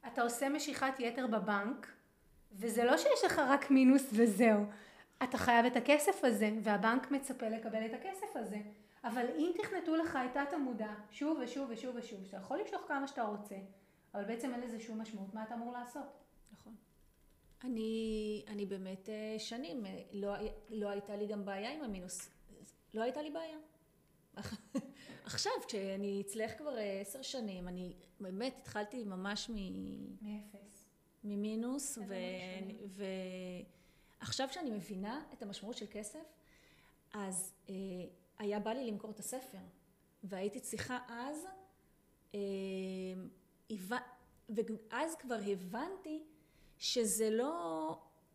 [0.06, 1.86] אתה עושה משיכת יתר בבנק,
[2.52, 4.64] וזה לא שיש לך רק מינוס וזהו.
[5.22, 8.58] אתה חייב את הכסף הזה, והבנק מצפה לקבל את הכסף הזה.
[9.04, 13.06] אבל אם תכנתו לך את תת המודע שוב ושוב ושוב ושוב, שאתה יכול למשוך כמה
[13.06, 13.54] שאתה רוצה,
[14.14, 16.25] אבל בעצם אין לזה שום משמעות, מה אתה אמור לעשות?
[17.64, 20.34] אני, אני באמת אה, שנים, אה, לא,
[20.70, 22.30] לא הייתה לי גם בעיה עם המינוס.
[22.94, 23.58] לא הייתה לי בעיה.
[25.24, 29.54] עכשיו, כשאני אצלך כבר אה, עשר שנים, אני באמת התחלתי ממש מ...
[30.22, 30.86] מאפס.
[31.24, 32.14] ממינוס, ו...
[34.20, 36.24] ועכשיו שאני מבינה את המשמעות של כסף,
[37.12, 37.74] אז אה,
[38.38, 39.58] היה בא לי למכור את הספר,
[40.24, 41.46] והייתי צריכה אז,
[42.34, 42.38] אה,
[44.50, 46.24] ואז כבר הבנתי
[46.78, 47.52] שזה לא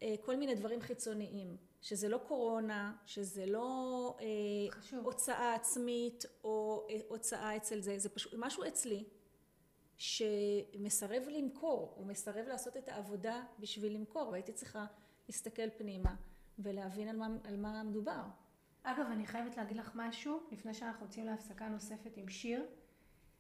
[0.04, 7.00] אה, כל מיני דברים חיצוניים, שזה לא קורונה, שזה לא אה, הוצאה עצמית או אה,
[7.08, 9.04] הוצאה אצל זה, זה פשוט משהו אצלי
[9.98, 14.86] שמסרב למכור, הוא מסרב לעשות את העבודה בשביל למכור, והייתי צריכה
[15.28, 16.16] להסתכל פנימה
[16.60, 18.22] ולהבין על מה, על מה מדובר.
[18.84, 22.66] אגב, אני חייבת להגיד לך משהו, לפני שאנחנו יוצאים להפסקה נוספת עם שיר,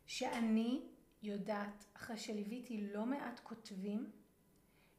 [0.05, 0.81] שאני
[1.23, 4.11] יודעת, אחרי שליוויתי לא מעט כותבים,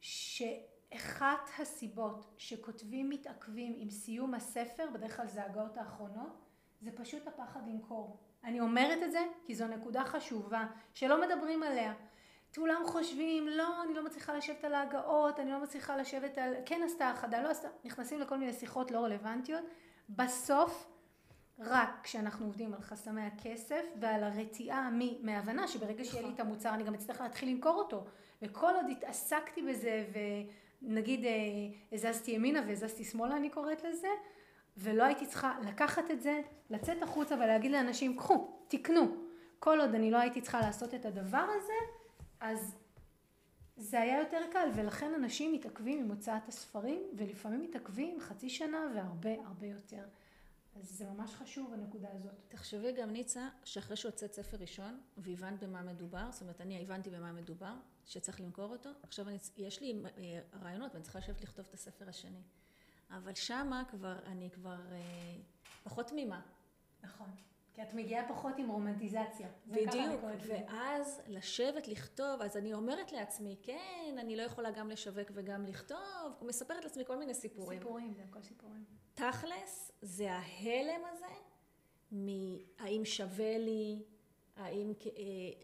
[0.03, 6.41] שאחת הסיבות שכותבים מתעכבים עם סיום הספר, בדרך כלל זה ההגאות האחרונות,
[6.81, 8.17] זה פשוט הפחד למכור.
[8.43, 11.93] אני אומרת את זה כי זו נקודה חשובה שלא מדברים עליה.
[12.55, 16.53] כולם חושבים, לא, אני לא מצליחה לשבת על ההגאות, אני לא מצליחה לשבת על...
[16.65, 17.67] כן עשתה האחדה, לא עשתה...
[17.83, 19.63] נכנסים לכל מיני שיחות לא רלוונטיות.
[20.09, 20.89] בסוף,
[21.59, 24.89] רק כשאנחנו עובדים על חסמי הכסף ועל הרתיעה
[25.21, 26.35] מהבנה שברגע שיהיה לי נכון.
[26.35, 28.05] את המוצר אני גם אצטרך להתחיל למכור אותו.
[28.43, 30.05] וכל עוד התעסקתי בזה
[30.81, 31.31] ונגיד אה,
[31.91, 34.07] הזזתי ימינה והזזתי שמאלה אני קוראת לזה,
[34.77, 39.15] ולא הייתי צריכה לקחת את זה, לצאת החוצה ולהגיד לאנשים, קחו, תקנו.
[39.59, 41.73] כל עוד אני לא הייתי צריכה לעשות את הדבר הזה,
[42.39, 42.75] אז
[43.77, 49.33] זה היה יותר קל, ולכן אנשים מתעכבים עם הוצאת הספרים, ולפעמים מתעכבים חצי שנה והרבה
[49.45, 50.03] הרבה יותר.
[50.75, 52.33] אז זה ממש חשוב הנקודה הזאת.
[52.47, 57.31] תחשבי גם ניצה, שאחרי שהוצאת ספר ראשון, והבנת במה מדובר, זאת אומרת אני הבנתי במה
[57.31, 57.73] מדובר,
[58.05, 62.09] שצריך למכור אותו, עכשיו אני, יש לי אה, רעיונות ואני צריכה לשבת לכתוב את הספר
[62.09, 62.41] השני.
[63.09, 65.35] אבל שמה כבר, אני כבר אה,
[65.83, 66.41] פחות תמימה.
[67.03, 67.27] נכון.
[67.73, 69.47] כי את מגיעה פחות עם רומנטיזציה.
[69.67, 75.65] בדיוק, ואז לשבת לכתוב, אז אני אומרת לעצמי, כן, אני לא יכולה גם לשווק וגם
[75.65, 77.79] לכתוב, מספרת לעצמי כל מיני סיפורים.
[77.79, 78.85] סיפורים, זה הכל סיפורים.
[79.13, 81.25] תכלס, זה ההלם הזה,
[82.11, 84.03] מהאם שווה לי,
[84.55, 84.93] האם...
[85.05, 85.21] אה,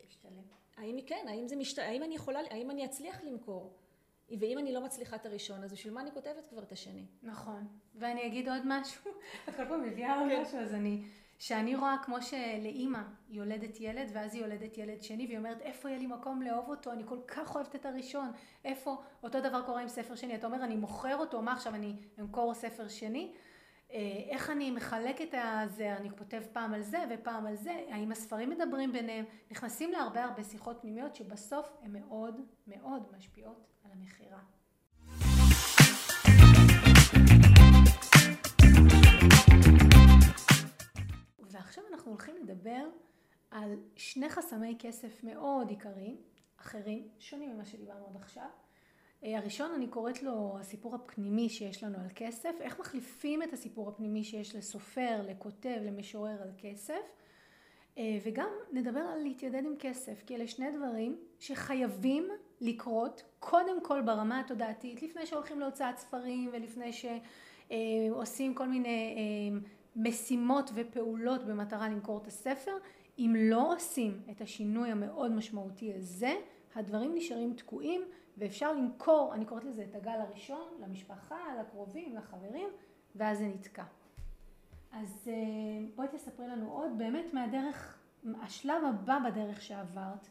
[0.07, 0.58] משתלם.
[0.79, 1.79] האם כן, האם זה משת...
[1.79, 3.73] האם אני יכולה, האם אני אצליח למכור?
[4.39, 7.05] ואם אני לא מצליחה את הראשון, אז בשביל מה אני כותבת כבר את השני?
[7.23, 7.67] נכון.
[7.95, 9.11] ואני אגיד עוד משהו,
[9.49, 10.41] את כל פעם מביאה עוד כן.
[10.41, 11.03] משהו, אז אני,
[11.39, 15.99] שאני רואה כמו שלאימא יולדת ילד, ואז היא יולדת ילד שני, והיא אומרת, איפה יהיה
[15.99, 16.91] לי מקום לאהוב אותו?
[16.91, 18.31] אני כל כך אוהבת את הראשון.
[18.65, 19.01] איפה?
[19.23, 20.35] אותו דבר קורה עם ספר שני.
[20.35, 23.33] אתה אומר, אני מוכר אותו, מה עכשיו אני אמכור ספר שני?
[23.93, 28.11] אה, איך אני מחלק את הזה, אני כותב פעם על זה ופעם על זה, האם
[28.11, 34.39] הספרים מדברים ביניהם, נכנסים להרבה הרבה שיחות פנימיות שבסוף הן מאוד מאוד משפיעות על המכירה.
[41.39, 42.89] ועכשיו אנחנו הולכים לדבר
[43.51, 46.17] על שני חסמי כסף מאוד עיקריים,
[46.57, 48.49] אחרים, שונים ממה שדיברנו עד עכשיו.
[49.23, 53.89] אה, הראשון אני קוראת לו הסיפור הפנימי שיש לנו על כסף, איך מחליפים את הסיפור
[53.89, 57.01] הפנימי שיש לסופר, לכותב, למשורר על כסף,
[57.97, 62.27] אה, וגם נדבר על להתיידד עם כסף, כי אלה שני דברים שחייבים
[62.61, 69.59] לקרות קודם כל ברמה התודעתית, לפני שהולכים להוצאת ספרים ולפני שעושים כל מיני אה,
[69.95, 72.77] משימות ופעולות במטרה למכור את הספר,
[73.19, 76.33] אם לא עושים את השינוי המאוד משמעותי הזה,
[76.75, 78.01] הדברים נשארים תקועים
[78.39, 82.69] ואפשר למכור, אני קוראת לזה את הגל הראשון, למשפחה, לקרובים, לחברים,
[83.15, 83.83] ואז זה נתקע.
[84.91, 87.99] אז אה, בואי תספרי לנו עוד באמת מהדרך,
[88.41, 90.27] השלב הבא בדרך שעברת,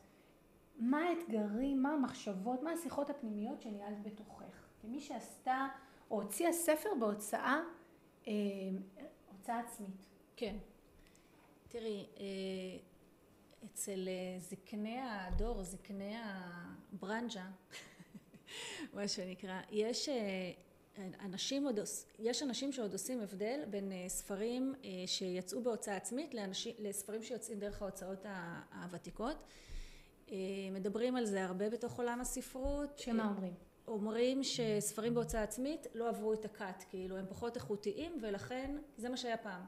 [0.78, 4.68] מה האתגרים, מה המחשבות, מה השיחות הפנימיות שניהלת בתוכך.
[4.82, 5.66] כמי שעשתה
[6.10, 7.60] או הוציאה ספר בהוצאה,
[8.28, 8.32] אה,
[9.32, 10.06] הוצאה עצמית.
[10.36, 10.56] כן.
[11.68, 12.24] תראי, אה,
[13.64, 17.44] אצל זקני הדור, זקני הברנז'ה,
[18.94, 19.60] מה שנקרא.
[19.70, 20.52] יש אה,
[21.24, 21.78] אנשים עוד,
[22.18, 27.58] יש אנשים שעוד עושים הבדל בין אה, ספרים אה, שיצאו בהוצאה עצמית לאנשים, לספרים שיוצאים
[27.58, 28.26] דרך ההוצאות
[28.72, 29.36] הוותיקות.
[30.72, 32.98] מדברים על זה הרבה בתוך עולם הספרות.
[32.98, 33.54] שמה אומרים?
[33.88, 39.16] אומרים שספרים בהוצאה עצמית לא עברו את הקאט, כאילו הם פחות איכותיים ולכן זה מה
[39.16, 39.62] שהיה פעם.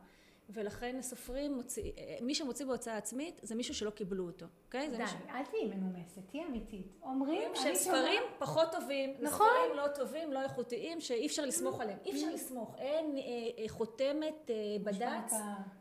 [0.53, 4.89] ולכן סופרים, מוציא, מי שמוציא בהוצאה עצמית זה מישהו שלא קיבלו אותו, אוקיי?
[4.89, 5.11] די, ש...
[5.31, 6.87] אל תהיי מנומסת, תהיי אמיתית.
[7.03, 7.51] אומרים...
[7.55, 9.47] שספרים פחות טובים, נכון.
[9.47, 11.99] ספרים לא טובים, לא איכותיים, שאי אפשר לסמוך עליהם.
[12.05, 13.23] אי אפשר לסמוך, אין אה,
[13.59, 15.33] אה, חותמת אה, בד"ץ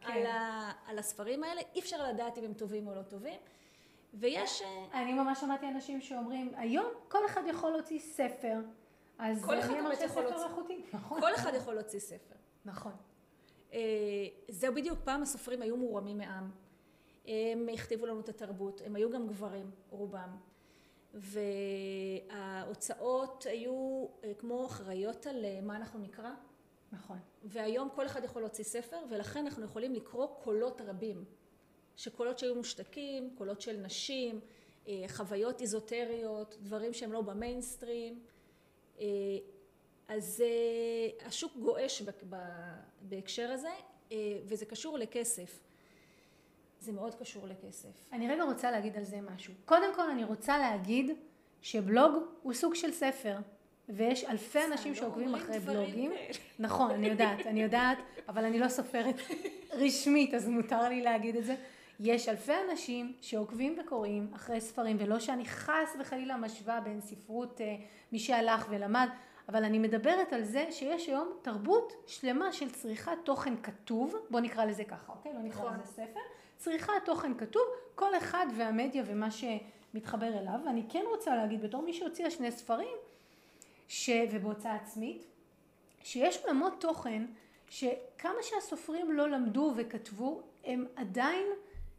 [0.01, 0.11] כן.
[0.11, 3.39] על, ה, על הספרים האלה, אי אפשר לדעת אם הם טובים או לא טובים.
[4.13, 4.61] ויש...
[4.61, 8.59] אה, אני ממש שמעתי אנשים שאומרים, היום כל אחד יכול להוציא ספר.
[9.17, 9.73] אז כל אחד
[10.05, 10.75] יכול להוציא.
[10.93, 11.21] נכון.
[11.21, 12.35] כל אחד יכול להוציא ספר.
[12.65, 12.91] נכון.
[13.73, 13.79] אה,
[14.47, 16.51] זהו בדיוק, פעם הסופרים היו מורמים מעם.
[17.25, 20.37] הם הכתיבו לנו את התרבות, הם היו גם גברים, רובם.
[22.29, 26.31] וההוצאות היו אה, כמו אחראיות על אה, מה אנחנו נקרא.
[26.91, 27.17] נכון.
[27.43, 31.25] והיום כל אחד יכול להוציא ספר, ולכן אנחנו יכולים לקרוא קולות רבים.
[31.95, 34.39] שקולות שהיו מושתקים, קולות של נשים,
[35.07, 38.19] חוויות איזוטריות, דברים שהם לא במיינסטרים.
[40.09, 42.03] אז uh, השוק גועש
[43.01, 43.69] בהקשר הזה,
[44.09, 44.13] uh,
[44.45, 45.59] וזה קשור לכסף.
[46.79, 48.09] זה מאוד קשור לכסף.
[48.13, 49.53] אני רגע רוצה להגיד על זה משהו.
[49.65, 51.11] קודם כל אני רוצה להגיד
[51.61, 53.37] שבלוג הוא סוג של ספר,
[53.89, 56.11] ויש אלפי אנשים שעוקבים אחרי בלוגים.
[56.59, 59.15] נכון, אני יודעת, אני יודעת, אבל אני לא סופרת
[59.71, 61.55] רשמית, אז מותר לי להגיד את זה.
[61.99, 67.75] יש אלפי אנשים שעוקבים וקוראים אחרי ספרים, ולא שאני חס וחלילה משווה בין ספרות, אה,
[68.11, 69.09] מי שהלך ולמד,
[69.49, 74.65] אבל אני מדברת על זה שיש היום תרבות שלמה של צריכת תוכן כתוב, בוא נקרא
[74.65, 75.33] לזה ככה, אוקיי?
[75.33, 75.71] לא נקרא.
[75.77, 76.19] לזה ספר.
[76.57, 77.61] צריכת תוכן כתוב,
[77.95, 82.97] כל אחד והמדיה ומה שמתחבר אליו, ואני כן רוצה להגיד בתור מי שהוציאה שני ספרים,
[83.87, 84.09] ש...
[84.31, 85.25] ובהוצאה עצמית,
[86.03, 87.25] שיש עולמות תוכן
[87.69, 91.47] שכמה שהסופרים לא למדו וכתבו, הם עדיין,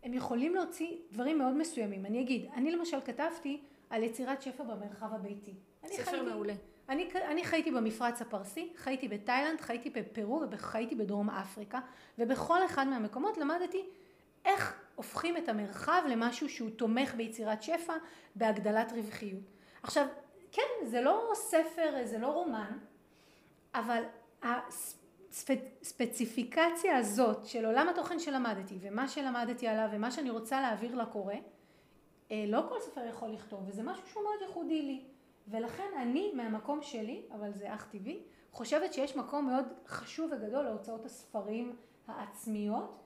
[0.03, 2.07] הם יכולים להוציא דברים מאוד מסוימים.
[2.07, 3.61] אני אגיד, אני למשל כתבתי
[3.91, 5.55] על יצירת שפע במרחב הביתי.
[5.87, 6.55] ספר חייתי, מעולה.
[6.90, 11.81] אני, אני חייתי במפרץ הפרסי, חייתי בתאילנד, חייתי בפרו וחייתי בדרום אפריקה
[12.18, 13.87] ובכל אחד מהמקומות למדתי
[14.44, 17.92] איך הופכים את המרחב למשהו שהוא תומך ביצירת שפע,
[18.35, 19.42] בהגדלת רווחיות.
[19.83, 20.07] עכשיו,
[20.53, 22.79] כן, זה לא ספר, זה לא רומן,
[23.74, 24.03] אבל
[25.33, 31.35] הספציפיקציה הזאת של עולם התוכן שלמדתי ומה שלמדתי עליו ומה שאני רוצה להעביר לקורא,
[32.31, 35.10] אה, לא כל ספר יכול לכתוב וזה משהו שהוא מאוד ייחודי לי.
[35.48, 38.22] ולכן אני מהמקום שלי, אבל זה אך טבעי,
[38.53, 41.76] חושבת שיש מקום מאוד חשוב וגדול להוצאות הספרים
[42.07, 43.03] העצמיות,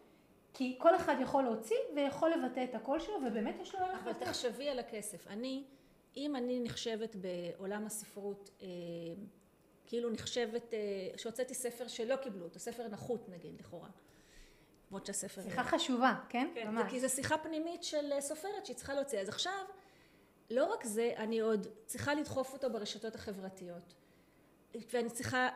[0.54, 4.12] כי כל אחד יכול להוציא ויכול לבטא את הקול שלו, ובאמת יש לו ערך אבל
[4.12, 5.26] תחשבי על הכסף.
[5.26, 5.64] אני,
[6.16, 8.66] אם אני נחשבת בעולם הספרות, אה,
[9.86, 10.78] כאילו נחשבת, אה,
[11.16, 13.88] שהוצאתי ספר שלא קיבלו אותו, ספר נחות נגיד, לכאורה.
[14.90, 15.42] למרות שהספר...
[15.42, 16.50] שיחה חשובה, כן?
[16.54, 16.90] כן, ממש.
[16.90, 19.20] כי זו שיחה פנימית של אה, סופרת שהיא צריכה להוציא.
[19.20, 19.52] אז עכשיו...
[20.50, 23.94] לא רק זה, אני עוד צריכה לדחוף אותו ברשתות החברתיות.
[24.92, 25.48] ואני צריכה,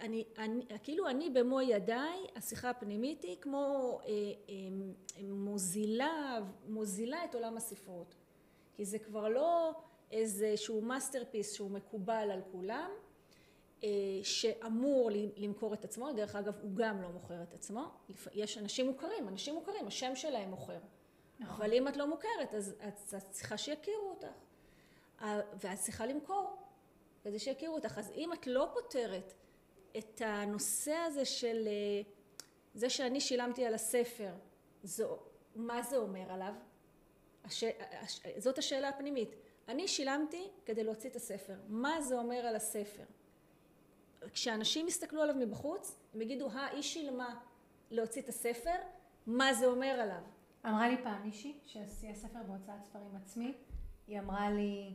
[0.00, 4.10] אני, אני, כאילו אני במו ידיי, השיחה הפנימית היא כמו אה,
[4.48, 4.54] אה,
[5.22, 8.14] מוזילה, מוזילה את עולם הספרות.
[8.76, 9.72] כי זה כבר לא
[10.10, 12.90] איזשהו masterpiece שהוא מקובל על כולם,
[13.84, 13.88] אה,
[14.22, 17.84] שאמור למכור את עצמו, דרך אגב הוא גם לא מוכר את עצמו,
[18.32, 20.78] יש אנשים מוכרים, אנשים מוכרים, השם שלהם מוכר.
[21.44, 21.64] נכון.
[21.64, 24.28] אבל אם את לא מוכרת, אז את צריכה שיכירו אותך.
[25.60, 26.56] ואת צריכה למכור,
[27.22, 27.98] כדי שיכירו אותך.
[27.98, 29.32] אז אם את לא פותרת
[29.98, 32.02] את הנושא הזה של אה,
[32.74, 34.30] זה שאני שילמתי על הספר,
[34.82, 35.18] זו,
[35.54, 36.54] מה זה אומר עליו?
[37.44, 39.34] הש, הש, זאת השאלה הפנימית.
[39.68, 41.54] אני שילמתי כדי להוציא את הספר.
[41.68, 43.04] מה זה אומר על הספר?
[44.32, 47.40] כשאנשים יסתכלו עליו מבחוץ, הם יגידו, אה, היא שילמה
[47.90, 48.76] להוציא את הספר,
[49.26, 50.22] מה זה אומר עליו?
[50.66, 53.54] אמרה לי פעם מישהי שעשייה ספר בהוצאת ספרים עצמי,
[54.06, 54.94] היא אמרה לי,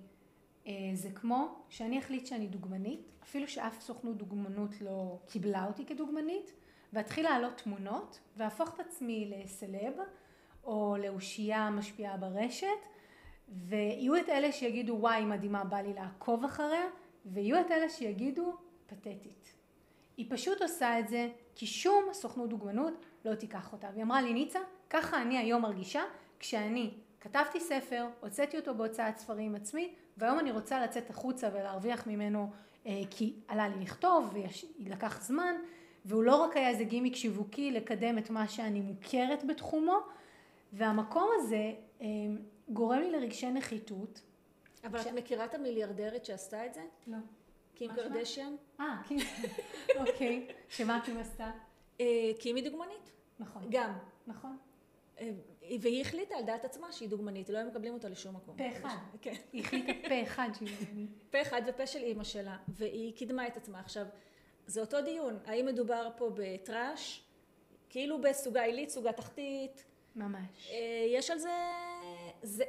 [0.67, 6.53] אה, זה כמו שאני אחליט שאני דוגמנית, אפילו שאף סוכנות דוגמנות לא קיבלה אותי כדוגמנית,
[6.93, 9.93] ואתחיל להעלות תמונות, והפוך את עצמי לסלב,
[10.63, 12.67] או לאושייה משפיעה ברשת,
[13.49, 16.85] ויהיו את אלה שיגידו וואי מדהימה בא לי לעקוב אחריה,
[17.25, 18.57] ויהיו את אלה שיגידו
[18.87, 19.53] פתטית.
[20.17, 23.87] היא פשוט עושה את זה כי שום סוכנות דוגמנות לא תיקח אותה.
[23.93, 24.59] והיא אמרה לי ניצה,
[24.89, 26.01] ככה אני היום מרגישה
[26.39, 26.91] כשאני
[27.21, 32.49] כתבתי ספר, הוצאתי אותו בהוצאת ספרים עצמי, והיום אני רוצה לצאת החוצה ולהרוויח ממנו
[32.85, 34.33] אה, כי עלה לי לכתוב
[34.79, 35.55] ולקח זמן,
[36.05, 39.97] והוא לא רק היה איזה גימיק שיווקי לקדם את מה שאני מוכרת בתחומו,
[40.73, 42.07] והמקום הזה אה,
[42.69, 44.21] גורם לי לרגשי נחיתות,
[44.83, 46.81] אבל את מכירה את המיליארדרית שעשתה את זה?
[47.07, 47.17] לא.
[47.75, 47.91] קים?
[47.95, 48.55] קרדשיאן?
[48.79, 49.19] אה, קים.
[49.99, 50.47] אוקיי.
[50.69, 51.51] שמה קים עשתה?
[51.99, 53.11] אה, קים היא דוגמנית.
[53.39, 53.67] נכון.
[53.69, 53.93] גם.
[54.27, 54.57] נכון.
[55.19, 55.31] אה,
[55.81, 58.57] והיא החליטה על דעת עצמה שהיא דוגמנית, לא היו מקבלים אותה לשום מקום.
[58.57, 58.95] פה אחד.
[59.21, 59.33] כן.
[59.53, 61.07] היא החליטה פה אחד שהיא...
[61.31, 63.79] פה אחד ופה של אימא שלה, והיא קידמה את עצמה.
[63.79, 64.05] עכשיו,
[64.67, 67.23] זה אותו דיון, האם מדובר פה בטראש,
[67.89, 69.85] כאילו בסוגה עילית, סוגה תחתית,
[70.15, 70.69] ממש.
[70.71, 71.53] אה, יש על זה,
[72.41, 72.63] זה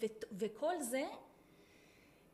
[0.00, 1.04] ו, וכל זה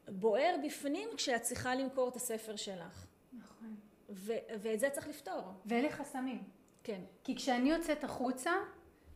[0.09, 3.77] בוער בפנים כשאת צריכה למכור את הספר שלך, נכון.
[4.11, 4.33] ו,
[4.63, 6.43] ואת זה צריך לפתור, ואלה חסמים.
[6.85, 7.01] כן.
[7.25, 8.53] כי כשאני יוצאת החוצה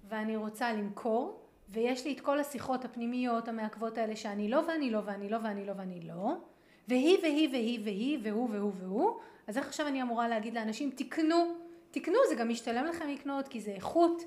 [0.08, 5.00] ואני רוצה למכור, ויש לי את כל השיחות הפנימיות המעכבות האלה שאני לא ואני לא
[5.04, 6.34] ואני לא ואני לא ואני לא,
[6.88, 11.54] והיא והיא והיא והיא והוא והוא והוא, אז איך עכשיו אני אמורה להגיד לאנשים תקנו,
[11.90, 14.22] תקנו, זה גם משתלם לכם לקנות כי זה איכות,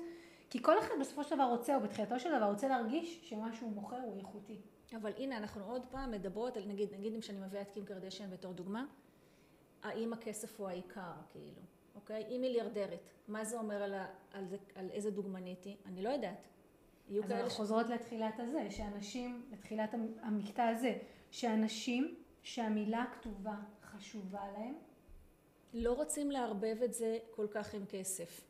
[0.50, 3.72] כי כל אחד בסופו של דבר רוצה, או בתחילתו של דבר רוצה להרגיש שמה שהוא
[3.72, 4.56] מוכר הוא איכותי.
[4.96, 8.30] אבל הנה אנחנו עוד פעם מדברות על נגיד, נגיד אם שאני מביאה את קים קרדשן
[8.30, 8.84] בתור דוגמה,
[9.88, 11.62] האם הכסף הוא העיקר כאילו,
[11.94, 12.24] אוקיי?
[12.28, 15.76] היא מיליארדרת, מה זה אומר על, ה, על, זה, על איזה דוגמנית היא?
[15.86, 16.48] אני לא יודעת.
[17.08, 20.98] יהיו אז אנחנו חוזרות לתחילת הזה, שאנשים, לתחילת המ- המקטע הזה,
[21.30, 24.74] שאנשים שהמילה הכתובה חשובה להם,
[25.74, 28.40] לא רוצים לערבב את זה כל כך עם כסף.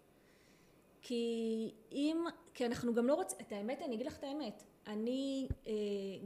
[1.03, 2.25] כי אם,
[2.55, 5.73] כי אנחנו גם לא רוצים, את האמת, אני אגיד לך את האמת, אני אה,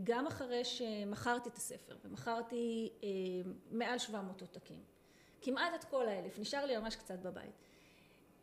[0.04, 3.08] גם אחרי שמכרתי את הספר ומכרתי אה,
[3.70, 4.80] מעל 700 עותקים,
[5.42, 7.54] כמעט את כל האלף, נשאר לי ממש קצת בבית.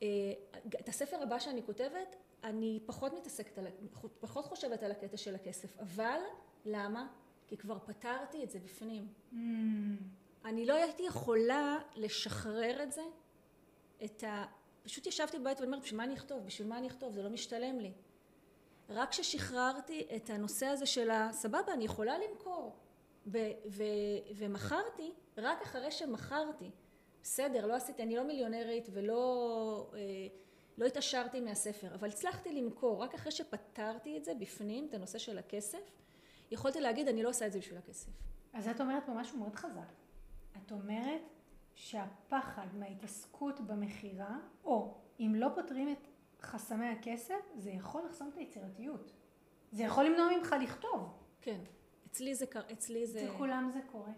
[0.01, 0.07] אה,
[0.79, 3.67] את הספר הבא שאני כותבת, אני פחות מתעסקת, על,
[4.19, 6.19] פחות חושבת על הקטע של הכסף, אבל
[6.65, 7.07] למה?
[7.47, 9.07] כי כבר פתרתי את זה בפנים.
[10.45, 13.01] אני לא הייתי יכולה לשחרר את זה,
[14.05, 14.45] את ה...
[14.83, 16.45] פשוט ישבתי בבית ואני אומרת, בשביל מה אני אכתוב?
[16.45, 17.13] בשביל מה אני אכתוב?
[17.13, 17.91] זה לא משתלם לי.
[18.89, 22.75] רק כששחררתי את הנושא הזה של הסבבה, אני יכולה למכור.
[23.27, 23.37] ו-
[23.69, 23.83] ו-
[24.35, 26.71] ומכרתי, רק אחרי שמכרתי.
[27.27, 29.99] בסדר, לא עשיתי, אני לא מיליונרית ולא אה,
[30.77, 33.03] לא התעשרתי מהספר, אבל הצלחתי למכור.
[33.03, 35.91] רק אחרי שפתרתי את זה בפנים, את הנושא של הכסף,
[36.51, 38.09] יכולתי להגיד, אני לא עושה את זה בשביל הכסף.
[38.53, 39.91] אז את אומרת פה משהו מאוד חזק.
[40.57, 41.21] את אומרת
[41.75, 46.07] שהפחד מההתעסקות במכירה, או אם לא פותרים את
[46.41, 49.11] חסמי הכסף, זה יכול לחסום את היצירתיות.
[49.71, 51.13] זה יכול למנוע ממך לכתוב.
[51.41, 51.59] כן,
[52.07, 53.19] אצלי זה, קר- אצלי זה...
[53.25, 54.11] אצל כולם זה קורה.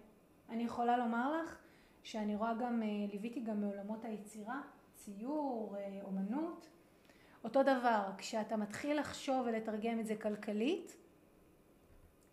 [0.49, 1.57] אני יכולה לומר לך
[2.03, 4.61] שאני רואה גם, אה, ליוויתי גם מעולמות היצירה,
[4.93, 6.67] ציור, אה, אומנות.
[7.43, 10.97] אותו דבר, כשאתה מתחיל לחשוב ולתרגם את זה כלכלית,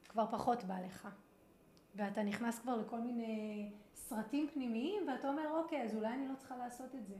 [0.09, 1.09] כבר פחות בא לך.
[1.95, 6.57] ואתה נכנס כבר לכל מיני סרטים פנימיים, ואתה אומר, אוקיי, אז אולי אני לא צריכה
[6.57, 7.15] לעשות את זה.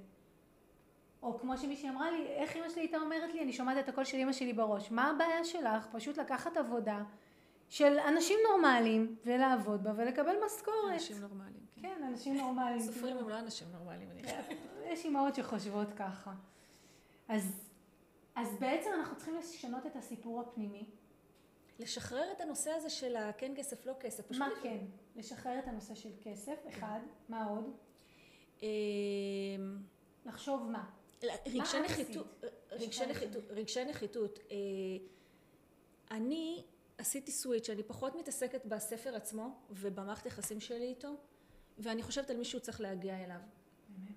[1.23, 4.05] או כמו שמישהי אמרה לי, איך אמא שלי הייתה אומרת לי, אני שומעת את הקול
[4.05, 4.91] של אמא שלי בראש.
[4.91, 5.87] מה הבעיה שלך?
[5.93, 7.03] פשוט לקחת עבודה
[7.69, 10.93] של אנשים נורמליים, ולעבוד בה ולקבל משכורת.
[10.93, 11.56] אנשים נורמליים,
[11.87, 12.01] כן.
[12.01, 12.81] כן, אנשים נורמליים.
[12.81, 14.57] סופרים הם לא אנשים נורמליים, אני חושבת.
[14.85, 16.35] יש אימהות שחושבות ככה.
[17.29, 17.63] אז,
[18.35, 20.87] אז בעצם אנחנו צריכים לשנות את הסיפור הפנימי.
[21.79, 24.31] לשחרר את הנושא הזה של הכן כסף, לא כסף.
[24.31, 24.79] מה לפ- כן?
[25.17, 27.01] לשחרר את הנושא של כסף, אחד.
[27.29, 27.77] מה עוד?
[28.63, 28.67] אמ,
[30.27, 30.91] לחשוב מה.
[31.47, 32.45] רגשי נחיתות?
[32.71, 34.39] רגשי נחיתות, רגשי נחיתות.
[36.11, 36.65] אני
[36.99, 41.09] עשיתי סוויץ', אני פחות מתעסקת בספר עצמו ובמערכת יחסים שלי איתו,
[41.79, 43.41] ואני חושבת על מי שהוא צריך להגיע אליו.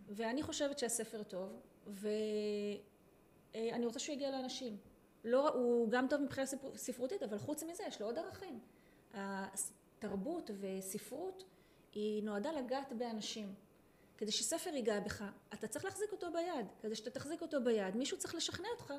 [0.08, 4.78] ואני חושבת שהספר טוב, ואני רוצה שהוא יגיע לאנשים.
[5.24, 8.60] לא, הוא גם טוב מבחינה ספר- ספרותית, אבל חוץ מזה יש לו עוד ערכים.
[9.14, 11.44] התרבות וספרות
[11.92, 13.54] היא נועדה לגעת באנשים.
[14.18, 16.66] כדי שספר ייגע בך, אתה צריך להחזיק אותו ביד.
[16.82, 18.94] כדי שאתה תחזיק אותו ביד, מישהו צריך לשכנע אותך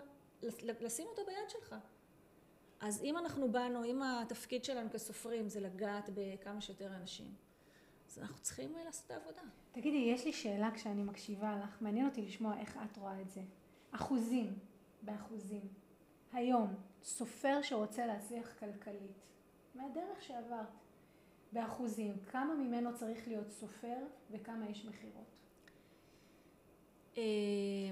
[0.81, 1.75] לשים אותו ביד שלך.
[2.81, 7.35] אז אם אנחנו באנו, אם התפקיד שלנו כסופרים זה לגעת בכמה שיותר אנשים,
[8.11, 9.43] אז אנחנו צריכים אה, לעשות את העבודה.
[9.73, 13.41] תגידי, יש לי שאלה כשאני מקשיבה לך, מעניין אותי לשמוע איך את רואה את זה.
[13.91, 14.59] אחוזים,
[15.03, 15.69] באחוזים.
[16.33, 19.21] היום, סופר שרוצה להצליח כלכלית,
[19.75, 20.69] מהדרך שעברת,
[21.53, 23.97] באחוזים, כמה ממנו צריך להיות סופר
[24.31, 25.40] וכמה יש מכירות?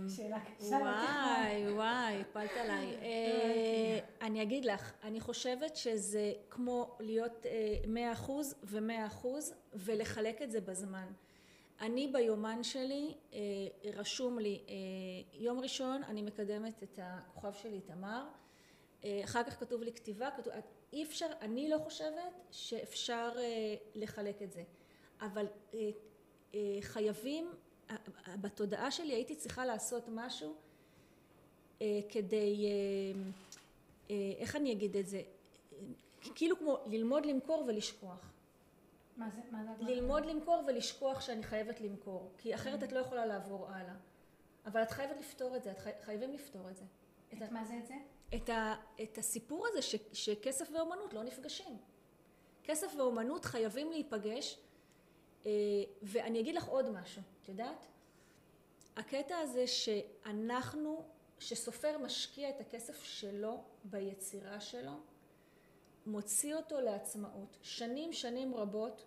[0.09, 0.76] שאלה קשה.
[0.76, 2.97] וואי, וואי, הפלת עליי.
[3.03, 7.47] אה, אני אגיד לך, אני חושבת שזה כמו להיות
[7.87, 11.07] מאה אחוז ומאה אחוז ולחלק את זה בזמן.
[11.81, 13.39] אני ביומן שלי, אה,
[13.95, 14.74] רשום לי, אה,
[15.33, 18.24] יום ראשון אני מקדמת את הכוכב שלי, תמר,
[19.05, 20.53] אה, אחר כך כתוב לי כתיבה, כתוב,
[20.93, 24.62] אי אפשר, אני לא חושבת שאפשר אה, לחלק את זה,
[25.20, 25.91] אבל אה,
[26.55, 27.68] אה, חייבים, אה, אה,
[28.41, 30.55] בתודעה שלי הייתי צריכה לעשות משהו
[31.82, 33.20] אה, כדי, אה,
[34.11, 35.22] אה, איך אני אגיד את זה,
[36.34, 38.32] כאילו כמו ללמוד למכור ולשכוח.
[39.16, 39.41] מה זה?
[39.51, 39.84] מה זה?
[39.84, 43.95] ללמוד למכור ולשכוח שאני חייבת למכור, כי אחרת את לא יכולה לעבור הלאה.
[44.66, 45.91] אבל את חייבת לפתור את זה, את חי...
[46.03, 46.84] חייבים לפתור את זה.
[47.32, 47.95] את, את מה זה את זה?
[48.34, 48.74] את, ה...
[49.03, 49.95] את הסיפור הזה ש...
[50.12, 51.76] שכסף ואומנות לא נפגשים.
[52.64, 54.59] כסף ואומנות חייבים להיפגש,
[56.03, 57.86] ואני אגיד לך עוד משהו, את יודעת?
[58.97, 61.03] הקטע הזה שאנחנו,
[61.39, 64.93] שסופר משקיע את הכסף שלו ביצירה שלו,
[66.07, 67.57] מוציא אותו לעצמאות.
[67.62, 69.05] שנים, שנים רבות,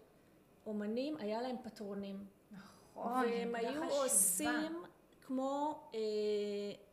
[0.66, 2.26] אומנים, היה להם פטרונים.
[2.52, 4.04] נכון, והם היו חשיבה.
[4.04, 4.84] עושים
[5.22, 6.00] כמו אה,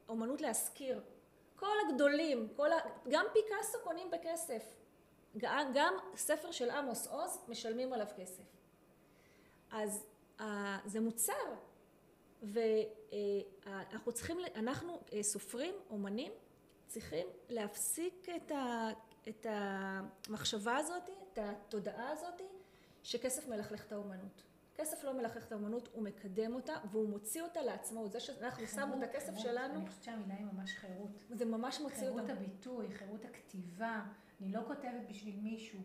[0.08, 1.00] אומנות להשכיר.
[1.56, 2.76] כל הגדולים, כל ה...
[3.08, 4.74] גם פיקאסו קונים בכסף.
[5.74, 8.42] גם ספר של עמוס עוז משלמים עליו כסף.
[9.70, 10.04] אז
[10.40, 11.32] אה, זה מוצר,
[12.42, 16.32] ואנחנו צריכים, אנחנו אה, סופרים, אומנים,
[16.86, 18.90] צריכים להפסיק את, ה,
[19.28, 21.02] את המחשבה הזאת,
[21.32, 22.42] את התודעה הזאת,
[23.02, 24.42] שכסף מלכלך את האומנות.
[24.78, 28.12] כסף לא מלכלך את האומנות, הוא מקדם אותה והוא מוציא אותה לעצמאות.
[28.12, 29.74] זה שאנחנו שמנו את הכסף חירות, שלנו...
[29.74, 31.24] אני חושבת שהמילה היא ממש חירות.
[31.30, 32.26] זה ממש מוציא אותה.
[32.26, 34.02] חירות הביטוי, חירות הכתיבה.
[34.40, 35.80] אני לא כותבת בשביל מישהו.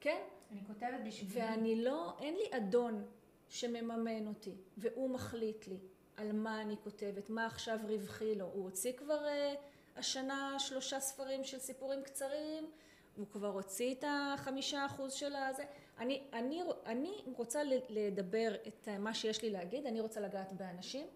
[0.00, 0.22] כן.
[0.50, 1.42] אני כותבת בשביל...
[1.42, 3.04] ואני לא, אין לי אדון
[3.48, 5.78] שמממן אותי, והוא מחליט לי
[6.16, 8.44] על מה אני כותבת, מה עכשיו רווחי לו.
[8.44, 9.58] הוא הוציא כבר uh,
[9.98, 12.70] השנה שלושה ספרים של סיפורים קצרים,
[13.16, 15.64] הוא כבר הוציא את החמישה אחוז של הזה.
[15.98, 21.06] אני, אני, אני רוצה לדבר את מה שיש לי להגיד, אני רוצה לגעת באנשים,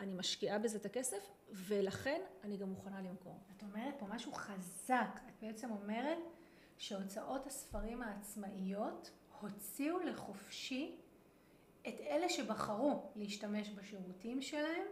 [0.00, 3.38] אני משקיעה בזה את הכסף, ולכן אני גם מוכנה למכור.
[3.56, 6.18] את אומרת פה משהו חזק, את בעצם אומרת
[6.78, 9.10] שהוצאות הספרים העצמאיות
[9.40, 10.96] הוציאו לחופשי
[11.88, 14.86] את אלה שבחרו להשתמש בשירותים שלהם,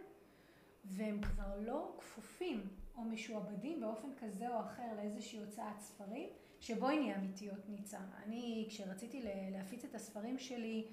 [0.85, 2.67] והם כבר לא כפופים
[2.97, 6.29] או משועבדים באופן כזה או אחר לאיזושהי הוצאת ספרים,
[6.59, 7.99] שבואי נהיה אמיתיות ניצה.
[8.25, 9.21] אני, כשרציתי
[9.51, 10.87] להפיץ את הספרים שלי,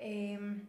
[0.00, 0.60] אמ,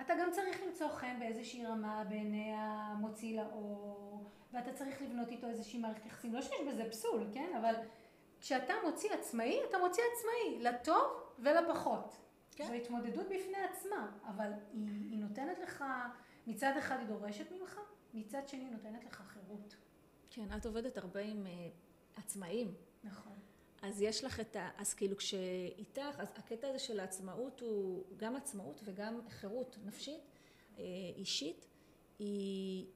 [0.00, 5.78] אתה גם צריך למצוא חן באיזושהי רמה בעיני המוציא לאור, ואתה צריך לבנות איתו איזושהי
[5.78, 6.34] מערכת יחסים.
[6.34, 7.52] לא שיש בזה פסול, כן?
[7.60, 7.74] אבל
[8.40, 11.04] כשאתה מוציא עצמאי, אתה מוציא עצמאי, לטוב
[11.38, 12.16] ולפחות.
[12.56, 12.66] כן.
[12.66, 15.84] זו התמודדות בפני עצמה, אבל היא, היא נותנת לך,
[16.46, 17.80] מצד אחד היא דורשת ממך,
[18.14, 19.76] מצד שני היא נותנת לך חירות.
[20.30, 22.74] כן, את עובדת הרבה עם uh, עצמאים.
[23.04, 23.32] נכון.
[23.82, 24.70] אז יש לך את ה...
[24.78, 30.20] אז כאילו כשאיתך, אז הקטע הזה של העצמאות הוא גם עצמאות וגם חירות נפשית,
[30.78, 30.84] אה,
[31.16, 31.66] אישית,
[32.18, 32.86] היא...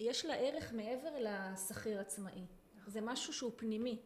[0.00, 2.44] יש לה ערך מעבר לשכיר עצמאי.
[2.86, 4.00] זה משהו שהוא פנימי.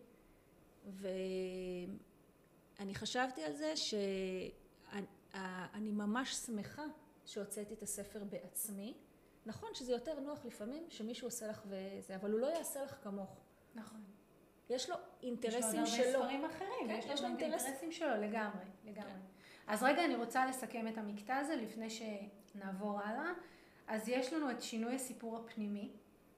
[0.87, 3.77] ואני חשבתי על זה
[5.33, 6.85] שאני ממש שמחה
[7.25, 8.95] שהוצאתי את הספר בעצמי.
[9.47, 13.37] נכון שזה יותר נוח לפעמים שמישהו עושה לך וזה, אבל הוא לא יעשה לך כמוך.
[13.75, 14.01] נכון.
[14.71, 16.05] יש לו אינטרסים שלו.
[16.05, 19.11] יש לו הרבה ספרים אחרים, כן, יש, יש לו אינטרסים שלו לגמרי, לגמרי.
[19.11, 19.19] כן.
[19.67, 23.33] אז רגע אני רוצה לסכם את המקטע הזה לפני שנעבור הלאה.
[23.87, 25.91] אז יש לנו את שינוי הסיפור הפנימי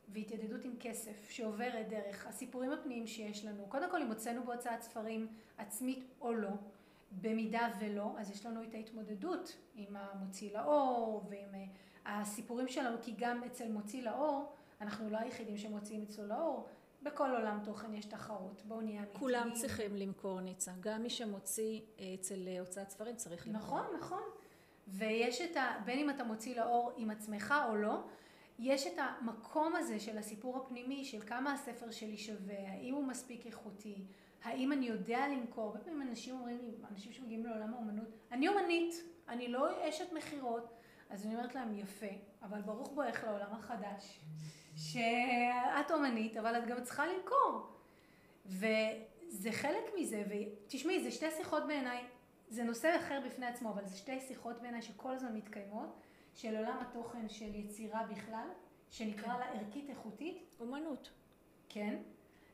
[0.09, 3.66] והתיידדות עם כסף שעוברת דרך הסיפורים הפנימיים שיש לנו.
[3.68, 5.28] קודם כל אם הוצאנו בהוצאת ספרים
[5.59, 6.51] עצמית או לא,
[7.11, 13.14] במידה ולא, אז יש לנו את ההתמודדות עם המוציא לאור ועם אה, הסיפורים שלנו, כי
[13.18, 16.68] גם אצל מוציא לאור, אנחנו לא היחידים שמוציאים אצלו לאור,
[17.02, 19.18] בכל עולם תוכן יש תחרות, בואו נהיה אמיתיים.
[19.18, 23.61] כולם צריכים למכור ניצה, גם מי שמוציא אה, אצל אה, הוצאת ספרים צריך למכור.
[23.61, 24.22] נכון, נכון.
[24.88, 25.74] ויש את ה...
[25.84, 28.02] בין אם אתה מוציא לאור עם עצמך או לא,
[28.58, 33.46] יש את המקום הזה של הסיפור הפנימי, של כמה הספר שלי שווה, האם הוא מספיק
[33.46, 34.04] איכותי,
[34.43, 35.64] האם אני יודע למכור.
[35.66, 38.95] הרבה פעמים אנשים אומרים לי, אנשים שמגיעים לעולם האומנות, אני אומנית,
[39.28, 40.74] אני לא אשת מכירות.
[41.11, 42.07] אז אני אומרת להם, יפה,
[42.43, 44.20] אבל ברוך בואך לעולם החדש.
[44.76, 47.72] שאת אומנית, אבל את גם צריכה למכור.
[48.47, 52.05] וזה חלק מזה, ותשמעי, זה שתי שיחות בעיניי,
[52.49, 56.01] זה נושא אחר בפני עצמו, אבל זה שתי שיחות בעיניי שכל הזמן מתקיימות,
[56.34, 58.49] של עולם התוכן של יצירה בכלל,
[58.91, 60.57] שנקרא לה ערכית איכותית.
[60.61, 61.11] אומנות.
[61.68, 61.97] כן.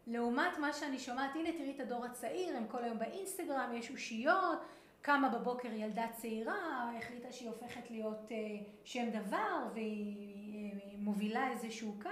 [0.07, 4.59] לעומת מה שאני שומעת, הנה תראי את הדור הצעיר, הם כל היום באינסטגרם, יש אושיות,
[5.03, 8.37] קמה בבוקר ילדה צעירה, החליטה שהיא הופכת להיות אה,
[8.85, 12.09] שם דבר והיא אה, מובילה איזשהו קו.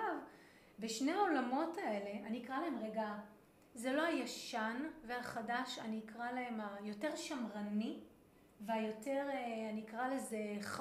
[0.79, 3.15] ושני העולמות האלה, אני אקרא להם רגע,
[3.75, 4.77] זה לא הישן
[5.07, 8.01] והחדש, אני אקרא להם היותר שמרני
[8.61, 10.39] והיותר, אה, אני אקרא לזה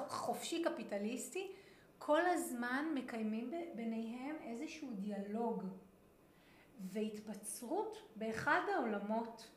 [0.08, 1.52] חופשי קפיטליסטי,
[1.98, 5.62] כל הזמן מקיימים ביניהם איזשהו דיאלוג
[6.80, 9.50] והתבצרות באחד העולמות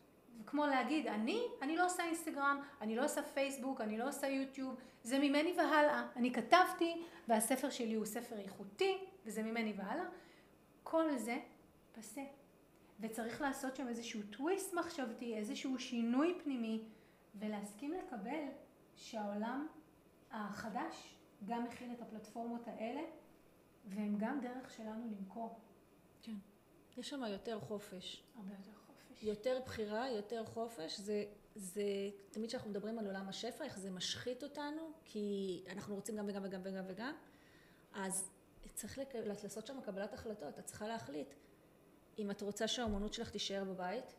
[0.45, 4.75] כמו להגיד, אני, אני לא עושה אינסטגרם, אני לא עושה פייסבוק, אני לא עושה יוטיוב,
[5.03, 6.07] זה ממני והלאה.
[6.15, 10.05] אני כתבתי, והספר שלי הוא ספר איכותי, וזה ממני והלאה.
[10.83, 11.39] כל זה
[11.91, 12.23] פסה.
[12.99, 16.83] וצריך לעשות שם איזשהו טוויסט מחשבתי, איזשהו שינוי פנימי,
[17.35, 18.43] ולהסכים לקבל
[18.95, 19.67] שהעולם
[20.31, 21.15] החדש
[21.45, 23.01] גם מכין את הפלטפורמות האלה,
[23.85, 25.59] והם גם דרך שלנו למכור.
[26.97, 28.23] יש שם יותר חופש.
[28.35, 29.23] הרבה יותר חופש.
[29.23, 31.25] יותר בחירה, יותר חופש, זה,
[31.55, 31.83] זה
[32.31, 36.41] תמיד כשאנחנו מדברים על עולם השפע, איך זה משחית אותנו, כי אנחנו רוצים גם וגם
[36.45, 37.13] וגם וגם וגם,
[37.93, 38.29] אז
[38.73, 39.15] צריך לק...
[39.15, 41.33] לעשות שם קבלת החלטות, את צריכה להחליט
[42.19, 44.15] אם את רוצה שהאומנות שלך תישאר בבית,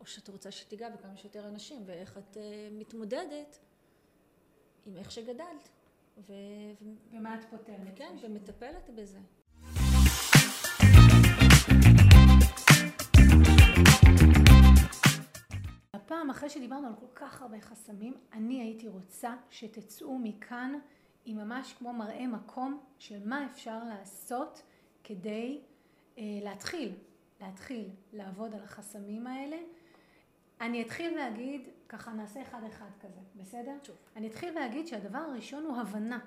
[0.00, 2.38] או שאת רוצה שתיגע בכמה שיותר אנשים, ואיך את uh,
[2.72, 3.58] מתמודדת
[4.86, 5.68] עם איך שגדלת.
[6.18, 6.32] ו...
[7.10, 7.96] ומה את פותרת?
[7.96, 9.18] כן, ומטפלת בזה.
[16.12, 20.78] הפעם, אחרי שדיברנו על כל כך הרבה חסמים, אני הייתי רוצה שתצאו מכאן
[21.24, 24.62] עם ממש כמו מראה מקום של מה אפשר לעשות
[25.04, 25.60] כדי
[26.18, 26.94] אה, להתחיל,
[27.40, 29.56] להתחיל לעבוד על החסמים האלה.
[30.60, 33.74] אני אתחיל להגיד, ככה נעשה אחד אחד כזה, בסדר?
[33.82, 33.96] טוב.
[34.16, 36.18] אני אתחיל להגיד שהדבר הראשון הוא הבנה.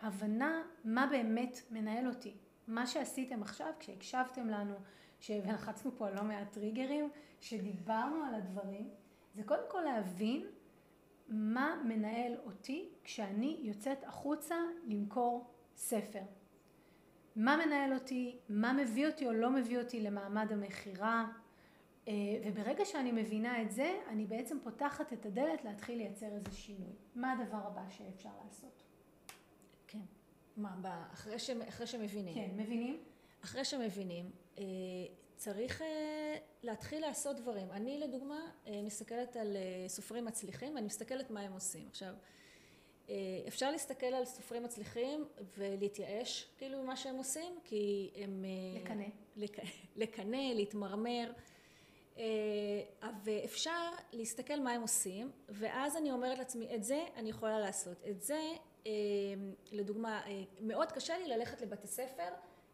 [0.00, 2.34] הבנה מה באמת מנהל אותי.
[2.68, 4.74] מה שעשיתם עכשיו, כשהקשבתם לנו,
[5.30, 7.10] ולחצנו פה על לא מעט טריגרים,
[7.40, 8.90] שדיברנו על הדברים,
[9.34, 10.46] זה קודם כל להבין
[11.28, 14.56] מה מנהל אותי כשאני יוצאת החוצה
[14.86, 16.22] למכור ספר.
[17.36, 21.26] מה מנהל אותי, מה מביא אותי או לא מביא אותי למעמד המכירה,
[22.08, 22.12] אה,
[22.44, 26.92] וברגע שאני מבינה את זה, אני בעצם פותחת את הדלת להתחיל לייצר איזה שינוי.
[27.14, 28.82] מה הדבר הבא שאפשר לעשות?
[29.86, 29.98] כן.
[30.56, 31.50] מה, אחרי, ש...
[31.50, 32.34] אחרי שמבינים?
[32.34, 33.02] כן, מבינים?
[33.44, 34.64] אחרי שמבינים, אה,
[35.44, 37.70] צריך אה, להתחיל לעשות דברים.
[37.70, 38.40] אני לדוגמה
[38.82, 39.56] מסתכלת על
[39.88, 41.86] סופרים מצליחים ואני מסתכלת מה הם עושים.
[41.88, 42.14] עכשיו,
[43.48, 45.24] אפשר להסתכל על סופרים מצליחים
[45.58, 48.44] ולהתייאש כאילו ממה שהם עושים, כי הם...
[48.74, 49.04] לקנא.
[49.36, 49.56] לק...
[49.96, 51.32] לקנא, להתמרמר.
[52.18, 52.22] אה,
[53.24, 57.96] ואפשר להסתכל מה הם עושים, ואז אני אומרת לעצמי, את זה אני יכולה לעשות.
[58.10, 58.40] את זה,
[58.86, 58.92] אה,
[59.72, 62.28] לדוגמה, אה, מאוד קשה לי ללכת לבתי ספר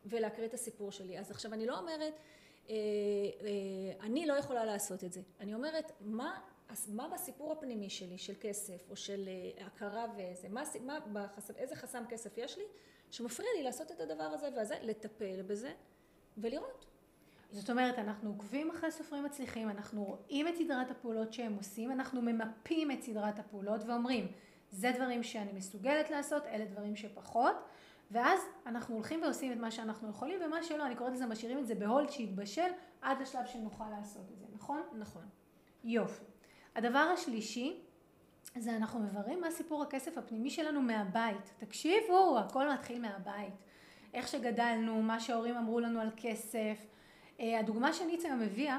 [0.07, 1.19] ולהקריא את הסיפור שלי.
[1.19, 2.13] אז עכשיו אני לא אומרת,
[4.01, 5.21] אני לא יכולה לעשות את זה.
[5.41, 6.41] אני אומרת, מה,
[6.89, 9.29] מה בסיפור הפנימי שלי של כסף או של
[9.67, 12.65] הכרה ואיזה, מה, מה בחסם, איזה חסם כסף יש לי
[13.11, 15.73] שמפריע לי לעשות את הדבר הזה והזה, לטפל בזה
[16.39, 16.87] ולראות.
[17.53, 22.23] זאת אומרת, אנחנו עוקבים אחרי סופרים מצליחים, אנחנו רואים את סדרת הפעולות שהם עושים, אנחנו
[22.23, 24.33] ממפים את סדרת הפעולות ואומרים,
[24.71, 27.57] זה דברים שאני מסוגלת לעשות, אלה דברים שפחות,
[28.11, 31.67] ואז אנחנו הולכים ועושים את מה שאנחנו יכולים, ומה שלא, אני קוראת לזה, משאירים את
[31.67, 32.71] זה בהולד שיתבשל
[33.03, 34.83] עד לשלב שנוכל לעשות את זה, נכון?
[34.99, 35.23] נכון.
[35.85, 36.25] יופי.
[36.77, 37.81] הדבר השלישי,
[38.57, 41.53] זה אנחנו מבררים מה סיפור הכסף הפנימי שלנו מהבית.
[41.59, 43.55] תקשיבו, הכל מתחיל מהבית.
[44.15, 46.87] איך שגדלנו, מה שההורים אמרו לנו על כסף,
[47.41, 48.79] אה, הדוגמה שניצה גם הביאה,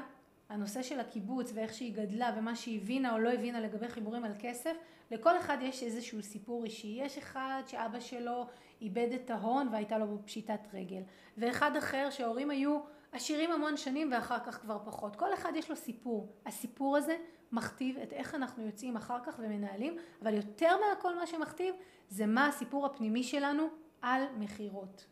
[0.52, 4.32] הנושא של הקיבוץ ואיך שהיא גדלה ומה שהיא הבינה או לא הבינה לגבי חיבורים על
[4.38, 4.76] כסף,
[5.10, 6.98] לכל אחד יש איזשהו סיפור אישי.
[7.00, 8.46] יש אחד שאבא שלו
[8.80, 11.02] איבד את ההון והייתה לו פשיטת רגל,
[11.38, 12.80] ואחד אחר שההורים היו
[13.12, 15.16] עשירים המון שנים ואחר כך כבר פחות.
[15.16, 16.32] כל אחד יש לו סיפור.
[16.46, 17.16] הסיפור הזה
[17.52, 21.74] מכתיב את איך אנחנו יוצאים אחר כך ומנהלים, אבל יותר מהכל מה שמכתיב
[22.08, 23.66] זה מה הסיפור הפנימי שלנו
[24.02, 25.06] על מכירות.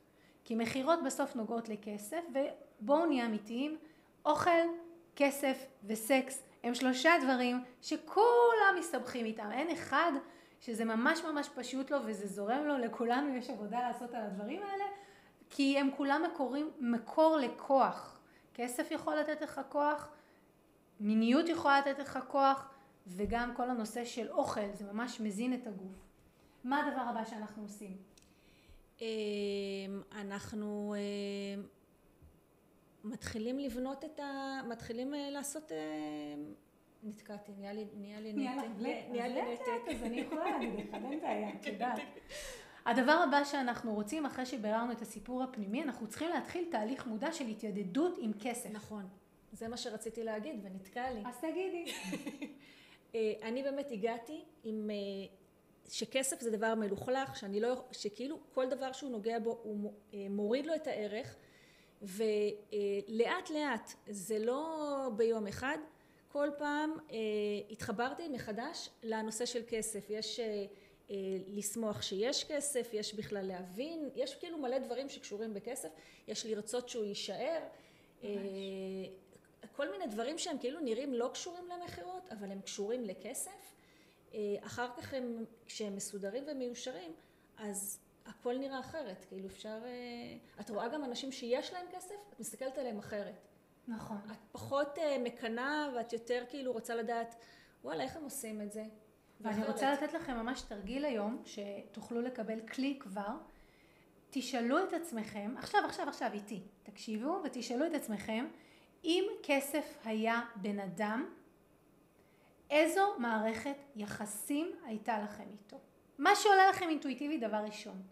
[0.44, 2.24] כי מכירות בסוף נוגעות לכסף
[2.80, 3.78] בואו נהיה אמיתיים,
[4.24, 4.50] אוכל,
[5.20, 10.12] כסף וסקס הם שלושה דברים שכולם מסתבכים איתם, אין אחד
[10.60, 14.84] שזה ממש ממש פשוט לו וזה זורם לו, לכולנו יש עבודה לעשות על הדברים האלה,
[15.50, 18.20] כי הם כולם מקורים, מקור לכוח.
[18.54, 20.08] כסף יכול לתת לך כוח,
[21.00, 22.68] מיניות יכולה לתת לך כוח,
[23.06, 26.06] וגם כל הנושא של אוכל, זה ממש מזין את הגוף.
[26.64, 27.96] מה הדבר הבא שאנחנו עושים?
[29.00, 29.06] אמ,
[30.12, 31.62] אנחנו אמ,
[33.04, 34.60] מתחילים לבנות את ה...
[34.68, 35.72] מתחילים אה, לעשות...
[35.72, 35.78] אה,
[37.02, 38.66] נתקעתי, נהיה לי, נהיה לי נתק.
[39.10, 39.94] נהיה לי נתק.
[39.94, 41.98] אז אני יכולה להגיד לך, אין בעיה, את יודעת.
[42.86, 47.46] הדבר הבא שאנחנו רוצים, אחרי שביררנו את הסיפור הפנימי, אנחנו צריכים להתחיל תהליך מודע של
[47.46, 48.70] התיידדות עם כסף.
[48.72, 49.08] נכון.
[49.52, 51.22] זה מה שרציתי להגיד ונתקע לי.
[51.26, 51.84] אז תגידי.
[53.14, 54.90] אה, אני באמת הגעתי עם...
[55.90, 57.84] שכסף זה דבר מלוכלך, שאני לא...
[57.92, 59.92] שכאילו כל דבר שהוא נוגע בו הוא
[60.30, 61.36] מוריד לו את הערך.
[62.02, 65.78] ולאט לאט, זה לא ביום אחד,
[66.32, 67.16] כל פעם אה,
[67.70, 70.06] התחברתי מחדש לנושא של כסף.
[70.10, 70.64] יש אה,
[71.10, 75.88] אה, לשמוח שיש כסף, יש בכלל להבין, יש כאילו מלא דברים שקשורים בכסף,
[76.28, 77.60] יש לרצות שהוא יישאר.
[79.76, 83.74] כל מיני דברים שהם כאילו נראים לא קשורים למכירות, אבל הם קשורים לכסף.
[84.60, 87.12] אחר כך הם, כשהם מסודרים ומיושרים,
[87.58, 87.98] אז
[88.30, 89.78] הכל נראה אחרת, כאילו אפשר...
[89.84, 93.46] אה, את רואה גם אנשים שיש להם כסף, את מסתכלת עליהם אחרת.
[93.88, 94.16] נכון.
[94.32, 97.34] את פחות uh, מקנאה ואת יותר כאילו רוצה לדעת,
[97.84, 98.84] וואלה, איך הם עושים את זה?
[99.40, 99.74] ואני ואחרת.
[99.74, 103.36] רוצה לתת לכם ממש תרגיל היום, שתוכלו לקבל כלי כבר.
[104.30, 108.46] תשאלו את עצמכם, עכשיו, עכשיו, עכשיו, איתי, תקשיבו ותשאלו את עצמכם,
[109.04, 111.34] אם כסף היה בן אדם,
[112.70, 115.76] איזו מערכת יחסים הייתה לכם איתו?
[116.18, 118.02] מה שעולה לכם אינטואיטיבי דבר ראשון.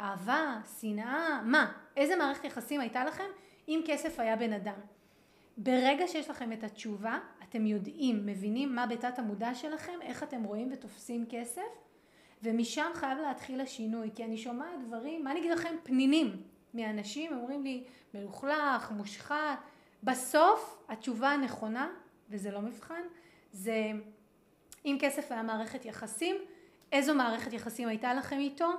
[0.00, 1.72] אהבה, שנאה, מה?
[1.96, 3.24] איזה מערכת יחסים הייתה לכם
[3.68, 4.80] אם כסף היה בן אדם?
[5.56, 10.68] ברגע שיש לכם את התשובה, אתם יודעים, מבינים מה בתת המודע שלכם, איך אתם רואים
[10.72, 11.62] ותופסים כסף,
[12.42, 16.42] ומשם חייב להתחיל השינוי, כי אני שומעת דברים, מה אני אגיד לכם, פנינים
[16.74, 17.84] מאנשים, אומרים לי,
[18.14, 19.58] מלוכלך, מושחת,
[20.02, 21.88] בסוף התשובה הנכונה,
[22.30, 23.02] וזה לא מבחן,
[23.52, 23.90] זה
[24.84, 26.36] אם כסף היה מערכת יחסים,
[26.92, 28.70] איזו מערכת יחסים הייתה לכם איתו,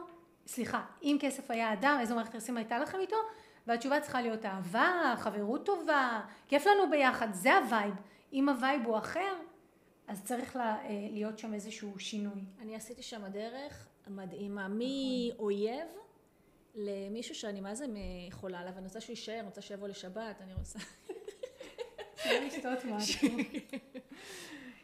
[0.48, 3.16] סליחה, אם כסף היה אדם, איזו מערכת יחסים הייתה לכם איתו,
[3.68, 7.94] והתשובה צריכה להיות אהבה, חברות טובה, כיף לנו ביחד, זה ה vibe.
[8.34, 9.34] אם ה vibe הוא אחר,
[10.08, 10.78] אז צריך לה,
[11.12, 12.42] להיות שם איזשהו שינוי.
[12.62, 15.88] אני עשיתי שם דרך מדהימה, מאויב
[16.76, 17.86] למישהו שאני מה זה
[18.32, 20.80] חולה עליו, אני רוצה שהוא יישאר, אני רוצה שיבוא לשבת, אני רוצה...
[22.16, 23.30] אפשר לשתות משהו.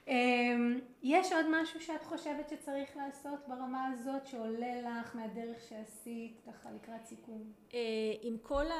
[0.07, 6.69] אמ, יש עוד משהו שאת חושבת שצריך לעשות ברמה הזאת שעולה לך מהדרך שעשית ככה
[6.71, 7.53] לקראת סיכום?
[7.73, 7.79] אה,
[8.21, 8.75] עם כל ה...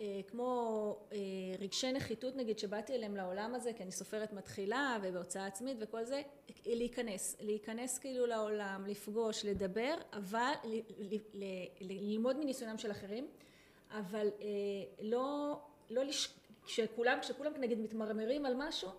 [0.00, 1.18] אה, כמו אה,
[1.58, 6.22] רגשי נחיתות נגיד שבאתי אליהם לעולם הזה כי אני סופרת מתחילה ובהוצאה עצמית וכל זה
[6.66, 10.52] להיכנס, להיכנס כאילו לעולם, לפגוש, לדבר אבל
[11.80, 13.26] ללמוד מניסיונם של אחרים
[13.90, 14.28] אבל
[15.00, 15.58] לא,
[15.90, 16.34] לא לש...
[16.64, 18.90] כשכולם, כשכולם נגיד מתמרמרים על משהו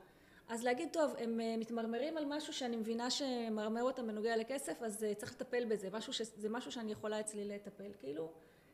[0.53, 5.03] אז להגיד טוב הם אה, מתמרמרים על משהו שאני מבינה שמרמר אותם בנוגע לכסף אז
[5.03, 5.89] אה, צריך לטפל בזה.
[5.93, 6.21] משהו ש...
[6.21, 7.91] זה משהו שאני יכולה אצלי לטפל.
[7.99, 8.31] כאילו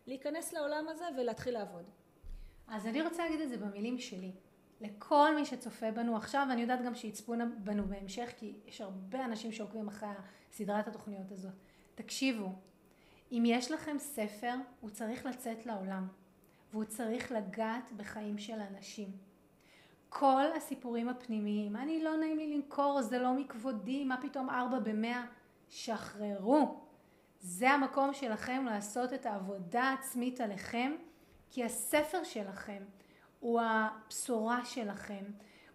[0.07, 1.89] להיכנס לעולם הזה ולהתחיל לעבוד.
[2.67, 4.31] אז אני רוצה להגיד את זה במילים שלי.
[4.81, 9.51] לכל מי שצופה בנו עכשיו ואני יודעת גם שיצפו בנו בהמשך כי יש הרבה אנשים
[9.51, 10.09] שעוקבים אחרי
[10.51, 11.53] סדרת התוכניות הזאת.
[11.95, 12.49] תקשיבו
[13.31, 16.07] אם יש לכם ספר הוא צריך לצאת לעולם
[16.71, 19.28] והוא צריך לגעת בחיים של אנשים
[20.09, 25.25] כל הסיפורים הפנימיים, אני לא נעים לי למכור, זה לא מכבודי, מה פתאום ארבע במאה,
[25.69, 26.81] שחררו.
[27.41, 30.91] זה המקום שלכם לעשות את העבודה העצמית עליכם,
[31.49, 32.83] כי הספר שלכם
[33.39, 35.23] הוא הבשורה שלכם,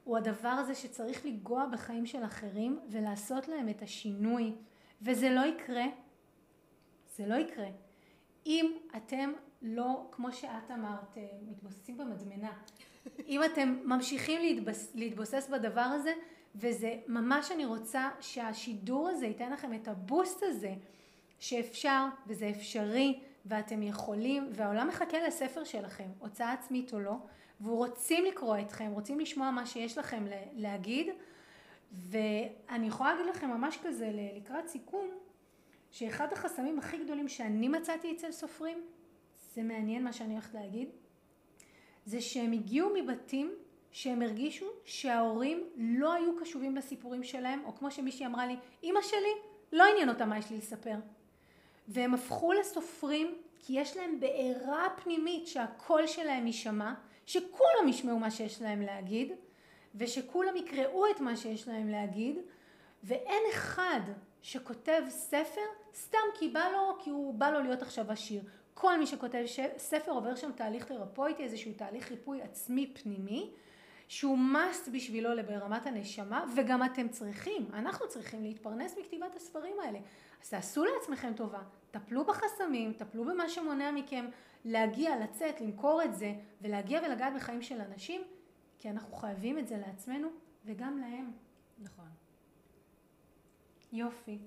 [0.04, 4.54] הוא הדבר הזה שצריך לגוע בחיים של אחרים ולעשות להם את השינוי,
[5.02, 5.84] וזה לא יקרה,
[7.16, 7.68] זה לא יקרה,
[8.46, 9.32] אם אתם
[9.62, 12.52] לא, כמו שאת אמרת, מתבוססים במדמנה.
[13.28, 16.12] אם אתם ממשיכים להתבס, להתבוסס בדבר הזה,
[16.54, 20.74] וזה ממש אני רוצה שהשידור הזה ייתן לכם את הבוסט הזה,
[21.38, 27.14] שאפשר וזה אפשרי ואתם יכולים, והעולם מחכה לספר שלכם, הוצאה עצמית או לא,
[27.60, 31.06] ורוצים לקרוא אתכם, רוצים לשמוע מה שיש לכם להגיד,
[31.92, 35.10] ואני יכולה להגיד לכם ממש כזה לקראת סיכום,
[35.90, 38.78] שאחד החסמים הכי גדולים שאני מצאתי אצל סופרים,
[39.54, 40.88] זה מעניין מה שאני הולכת להגיד,
[42.06, 43.54] זה שהם הגיעו מבתים
[43.90, 49.32] שהם הרגישו שההורים לא היו קשובים לסיפורים שלהם, או כמו שמישהי אמרה לי, אמא שלי
[49.72, 50.96] לא עניין אותה מה יש לי לספר.
[51.88, 56.94] והם הפכו לסופרים כי יש להם בעירה פנימית שהקול שלהם יישמע,
[57.26, 59.32] שכולם ישמעו מה שיש להם להגיד,
[59.94, 62.36] ושכולם יקראו את מה שיש להם להגיד,
[63.04, 64.00] ואין אחד
[64.42, 65.60] שכותב ספר
[65.94, 68.42] סתם כי בא לו, כי הוא בא לו להיות עכשיו עשיר.
[68.74, 69.44] כל מי שכותב
[69.76, 73.50] ספר עובר שם תהליך תרפויטי, איזשהו תהליך ריפוי עצמי פנימי,
[74.08, 79.98] שהוא must בשבילו ברמת הנשמה, וגם אתם צריכים, אנחנו צריכים להתפרנס מכתיבת הספרים האלה.
[80.42, 84.26] אז תעשו לעצמכם טובה, טפלו בחסמים, טפלו במה שמונע מכם
[84.64, 88.22] להגיע, לצאת, למכור את זה, ולהגיע ולגעת בחיים של אנשים,
[88.78, 90.28] כי אנחנו חייבים את זה לעצמנו
[90.64, 91.32] וגם להם.
[91.78, 92.08] נכון.
[93.92, 94.38] יופי.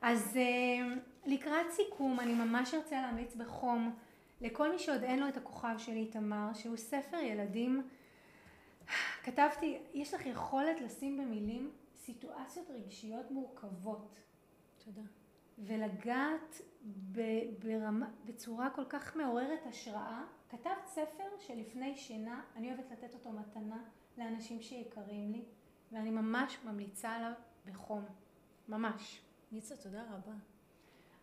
[0.00, 0.96] אז אה,
[1.26, 3.94] לקראת סיכום אני ממש ארצה להמליץ בחום
[4.40, 7.88] לכל מי שעוד אין לו את הכוכב של איתמר שהוא ספר ילדים.
[9.24, 14.20] כתבתי יש לך יכולת לשים במילים סיטואציות רגשיות מורכבות
[14.84, 15.02] תודה.
[15.58, 16.60] ולגעת
[17.58, 20.24] ברמה, בצורה כל כך מעוררת השראה.
[20.50, 23.82] כתבת ספר שלפני שינה אני אוהבת לתת אותו מתנה
[24.18, 25.44] לאנשים שיקרים לי
[25.92, 27.32] ואני ממש ממליצה עליו
[27.66, 28.04] בחום.
[28.68, 29.20] ממש
[29.52, 30.32] ניצה, תודה רבה.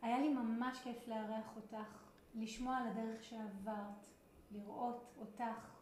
[0.01, 2.05] היה לי ממש כיף לארח אותך,
[2.35, 4.05] לשמוע על הדרך שעברת,
[4.51, 5.75] לראות אותך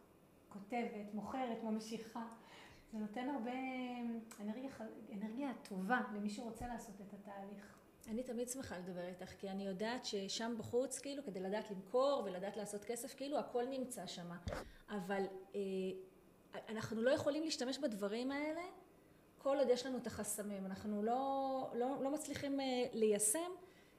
[0.50, 2.26] כותבת, מוכרת, ממשיכה.
[2.92, 3.52] זה נותן הרבה
[4.40, 4.70] אנרגיה,
[5.14, 7.78] אנרגיה טובה למי שרוצה לעשות את התהליך.
[8.08, 12.58] אני תמיד שמחה לדבר איתך, כי אני יודעת ששם בחוץ, כאילו, כדי לדעת למכור ולדעת
[12.58, 14.30] לעשות כסף, כאילו, הכל נמצא שם.
[14.90, 15.24] אבל
[15.56, 15.62] אה,
[16.70, 18.62] אנחנו לא יכולים להשתמש בדברים האלה
[19.44, 20.66] כל עוד יש לנו את החסמים.
[20.66, 23.52] אנחנו לא, לא, לא מצליחים אה, ליישם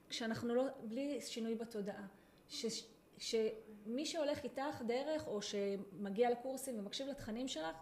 [0.08, 2.06] כשאנחנו לא, בלי שינוי בתודעה.
[2.48, 2.84] ש,
[3.18, 7.76] שמי שהולך איתך דרך או שמגיע לקורסים ומקשיב לתכנים שלך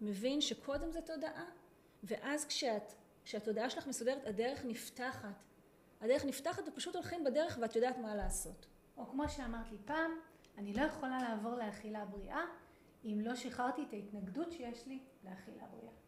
[0.00, 1.44] מבין שקודם זה תודעה
[2.04, 2.92] ואז כשאת,
[3.24, 5.42] כשהתודעה שלך מסודרת הדרך נפתחת.
[6.00, 8.66] הדרך נפתחת ופשוט הולכים בדרך ואת יודעת מה לעשות.
[8.96, 10.10] או כמו שאמרת לי פעם,
[10.58, 12.44] אני לא יכולה לעבור לאכילה בריאה
[13.04, 16.07] אם לא שחררתי את ההתנגדות שיש לי לאכילה בריאה.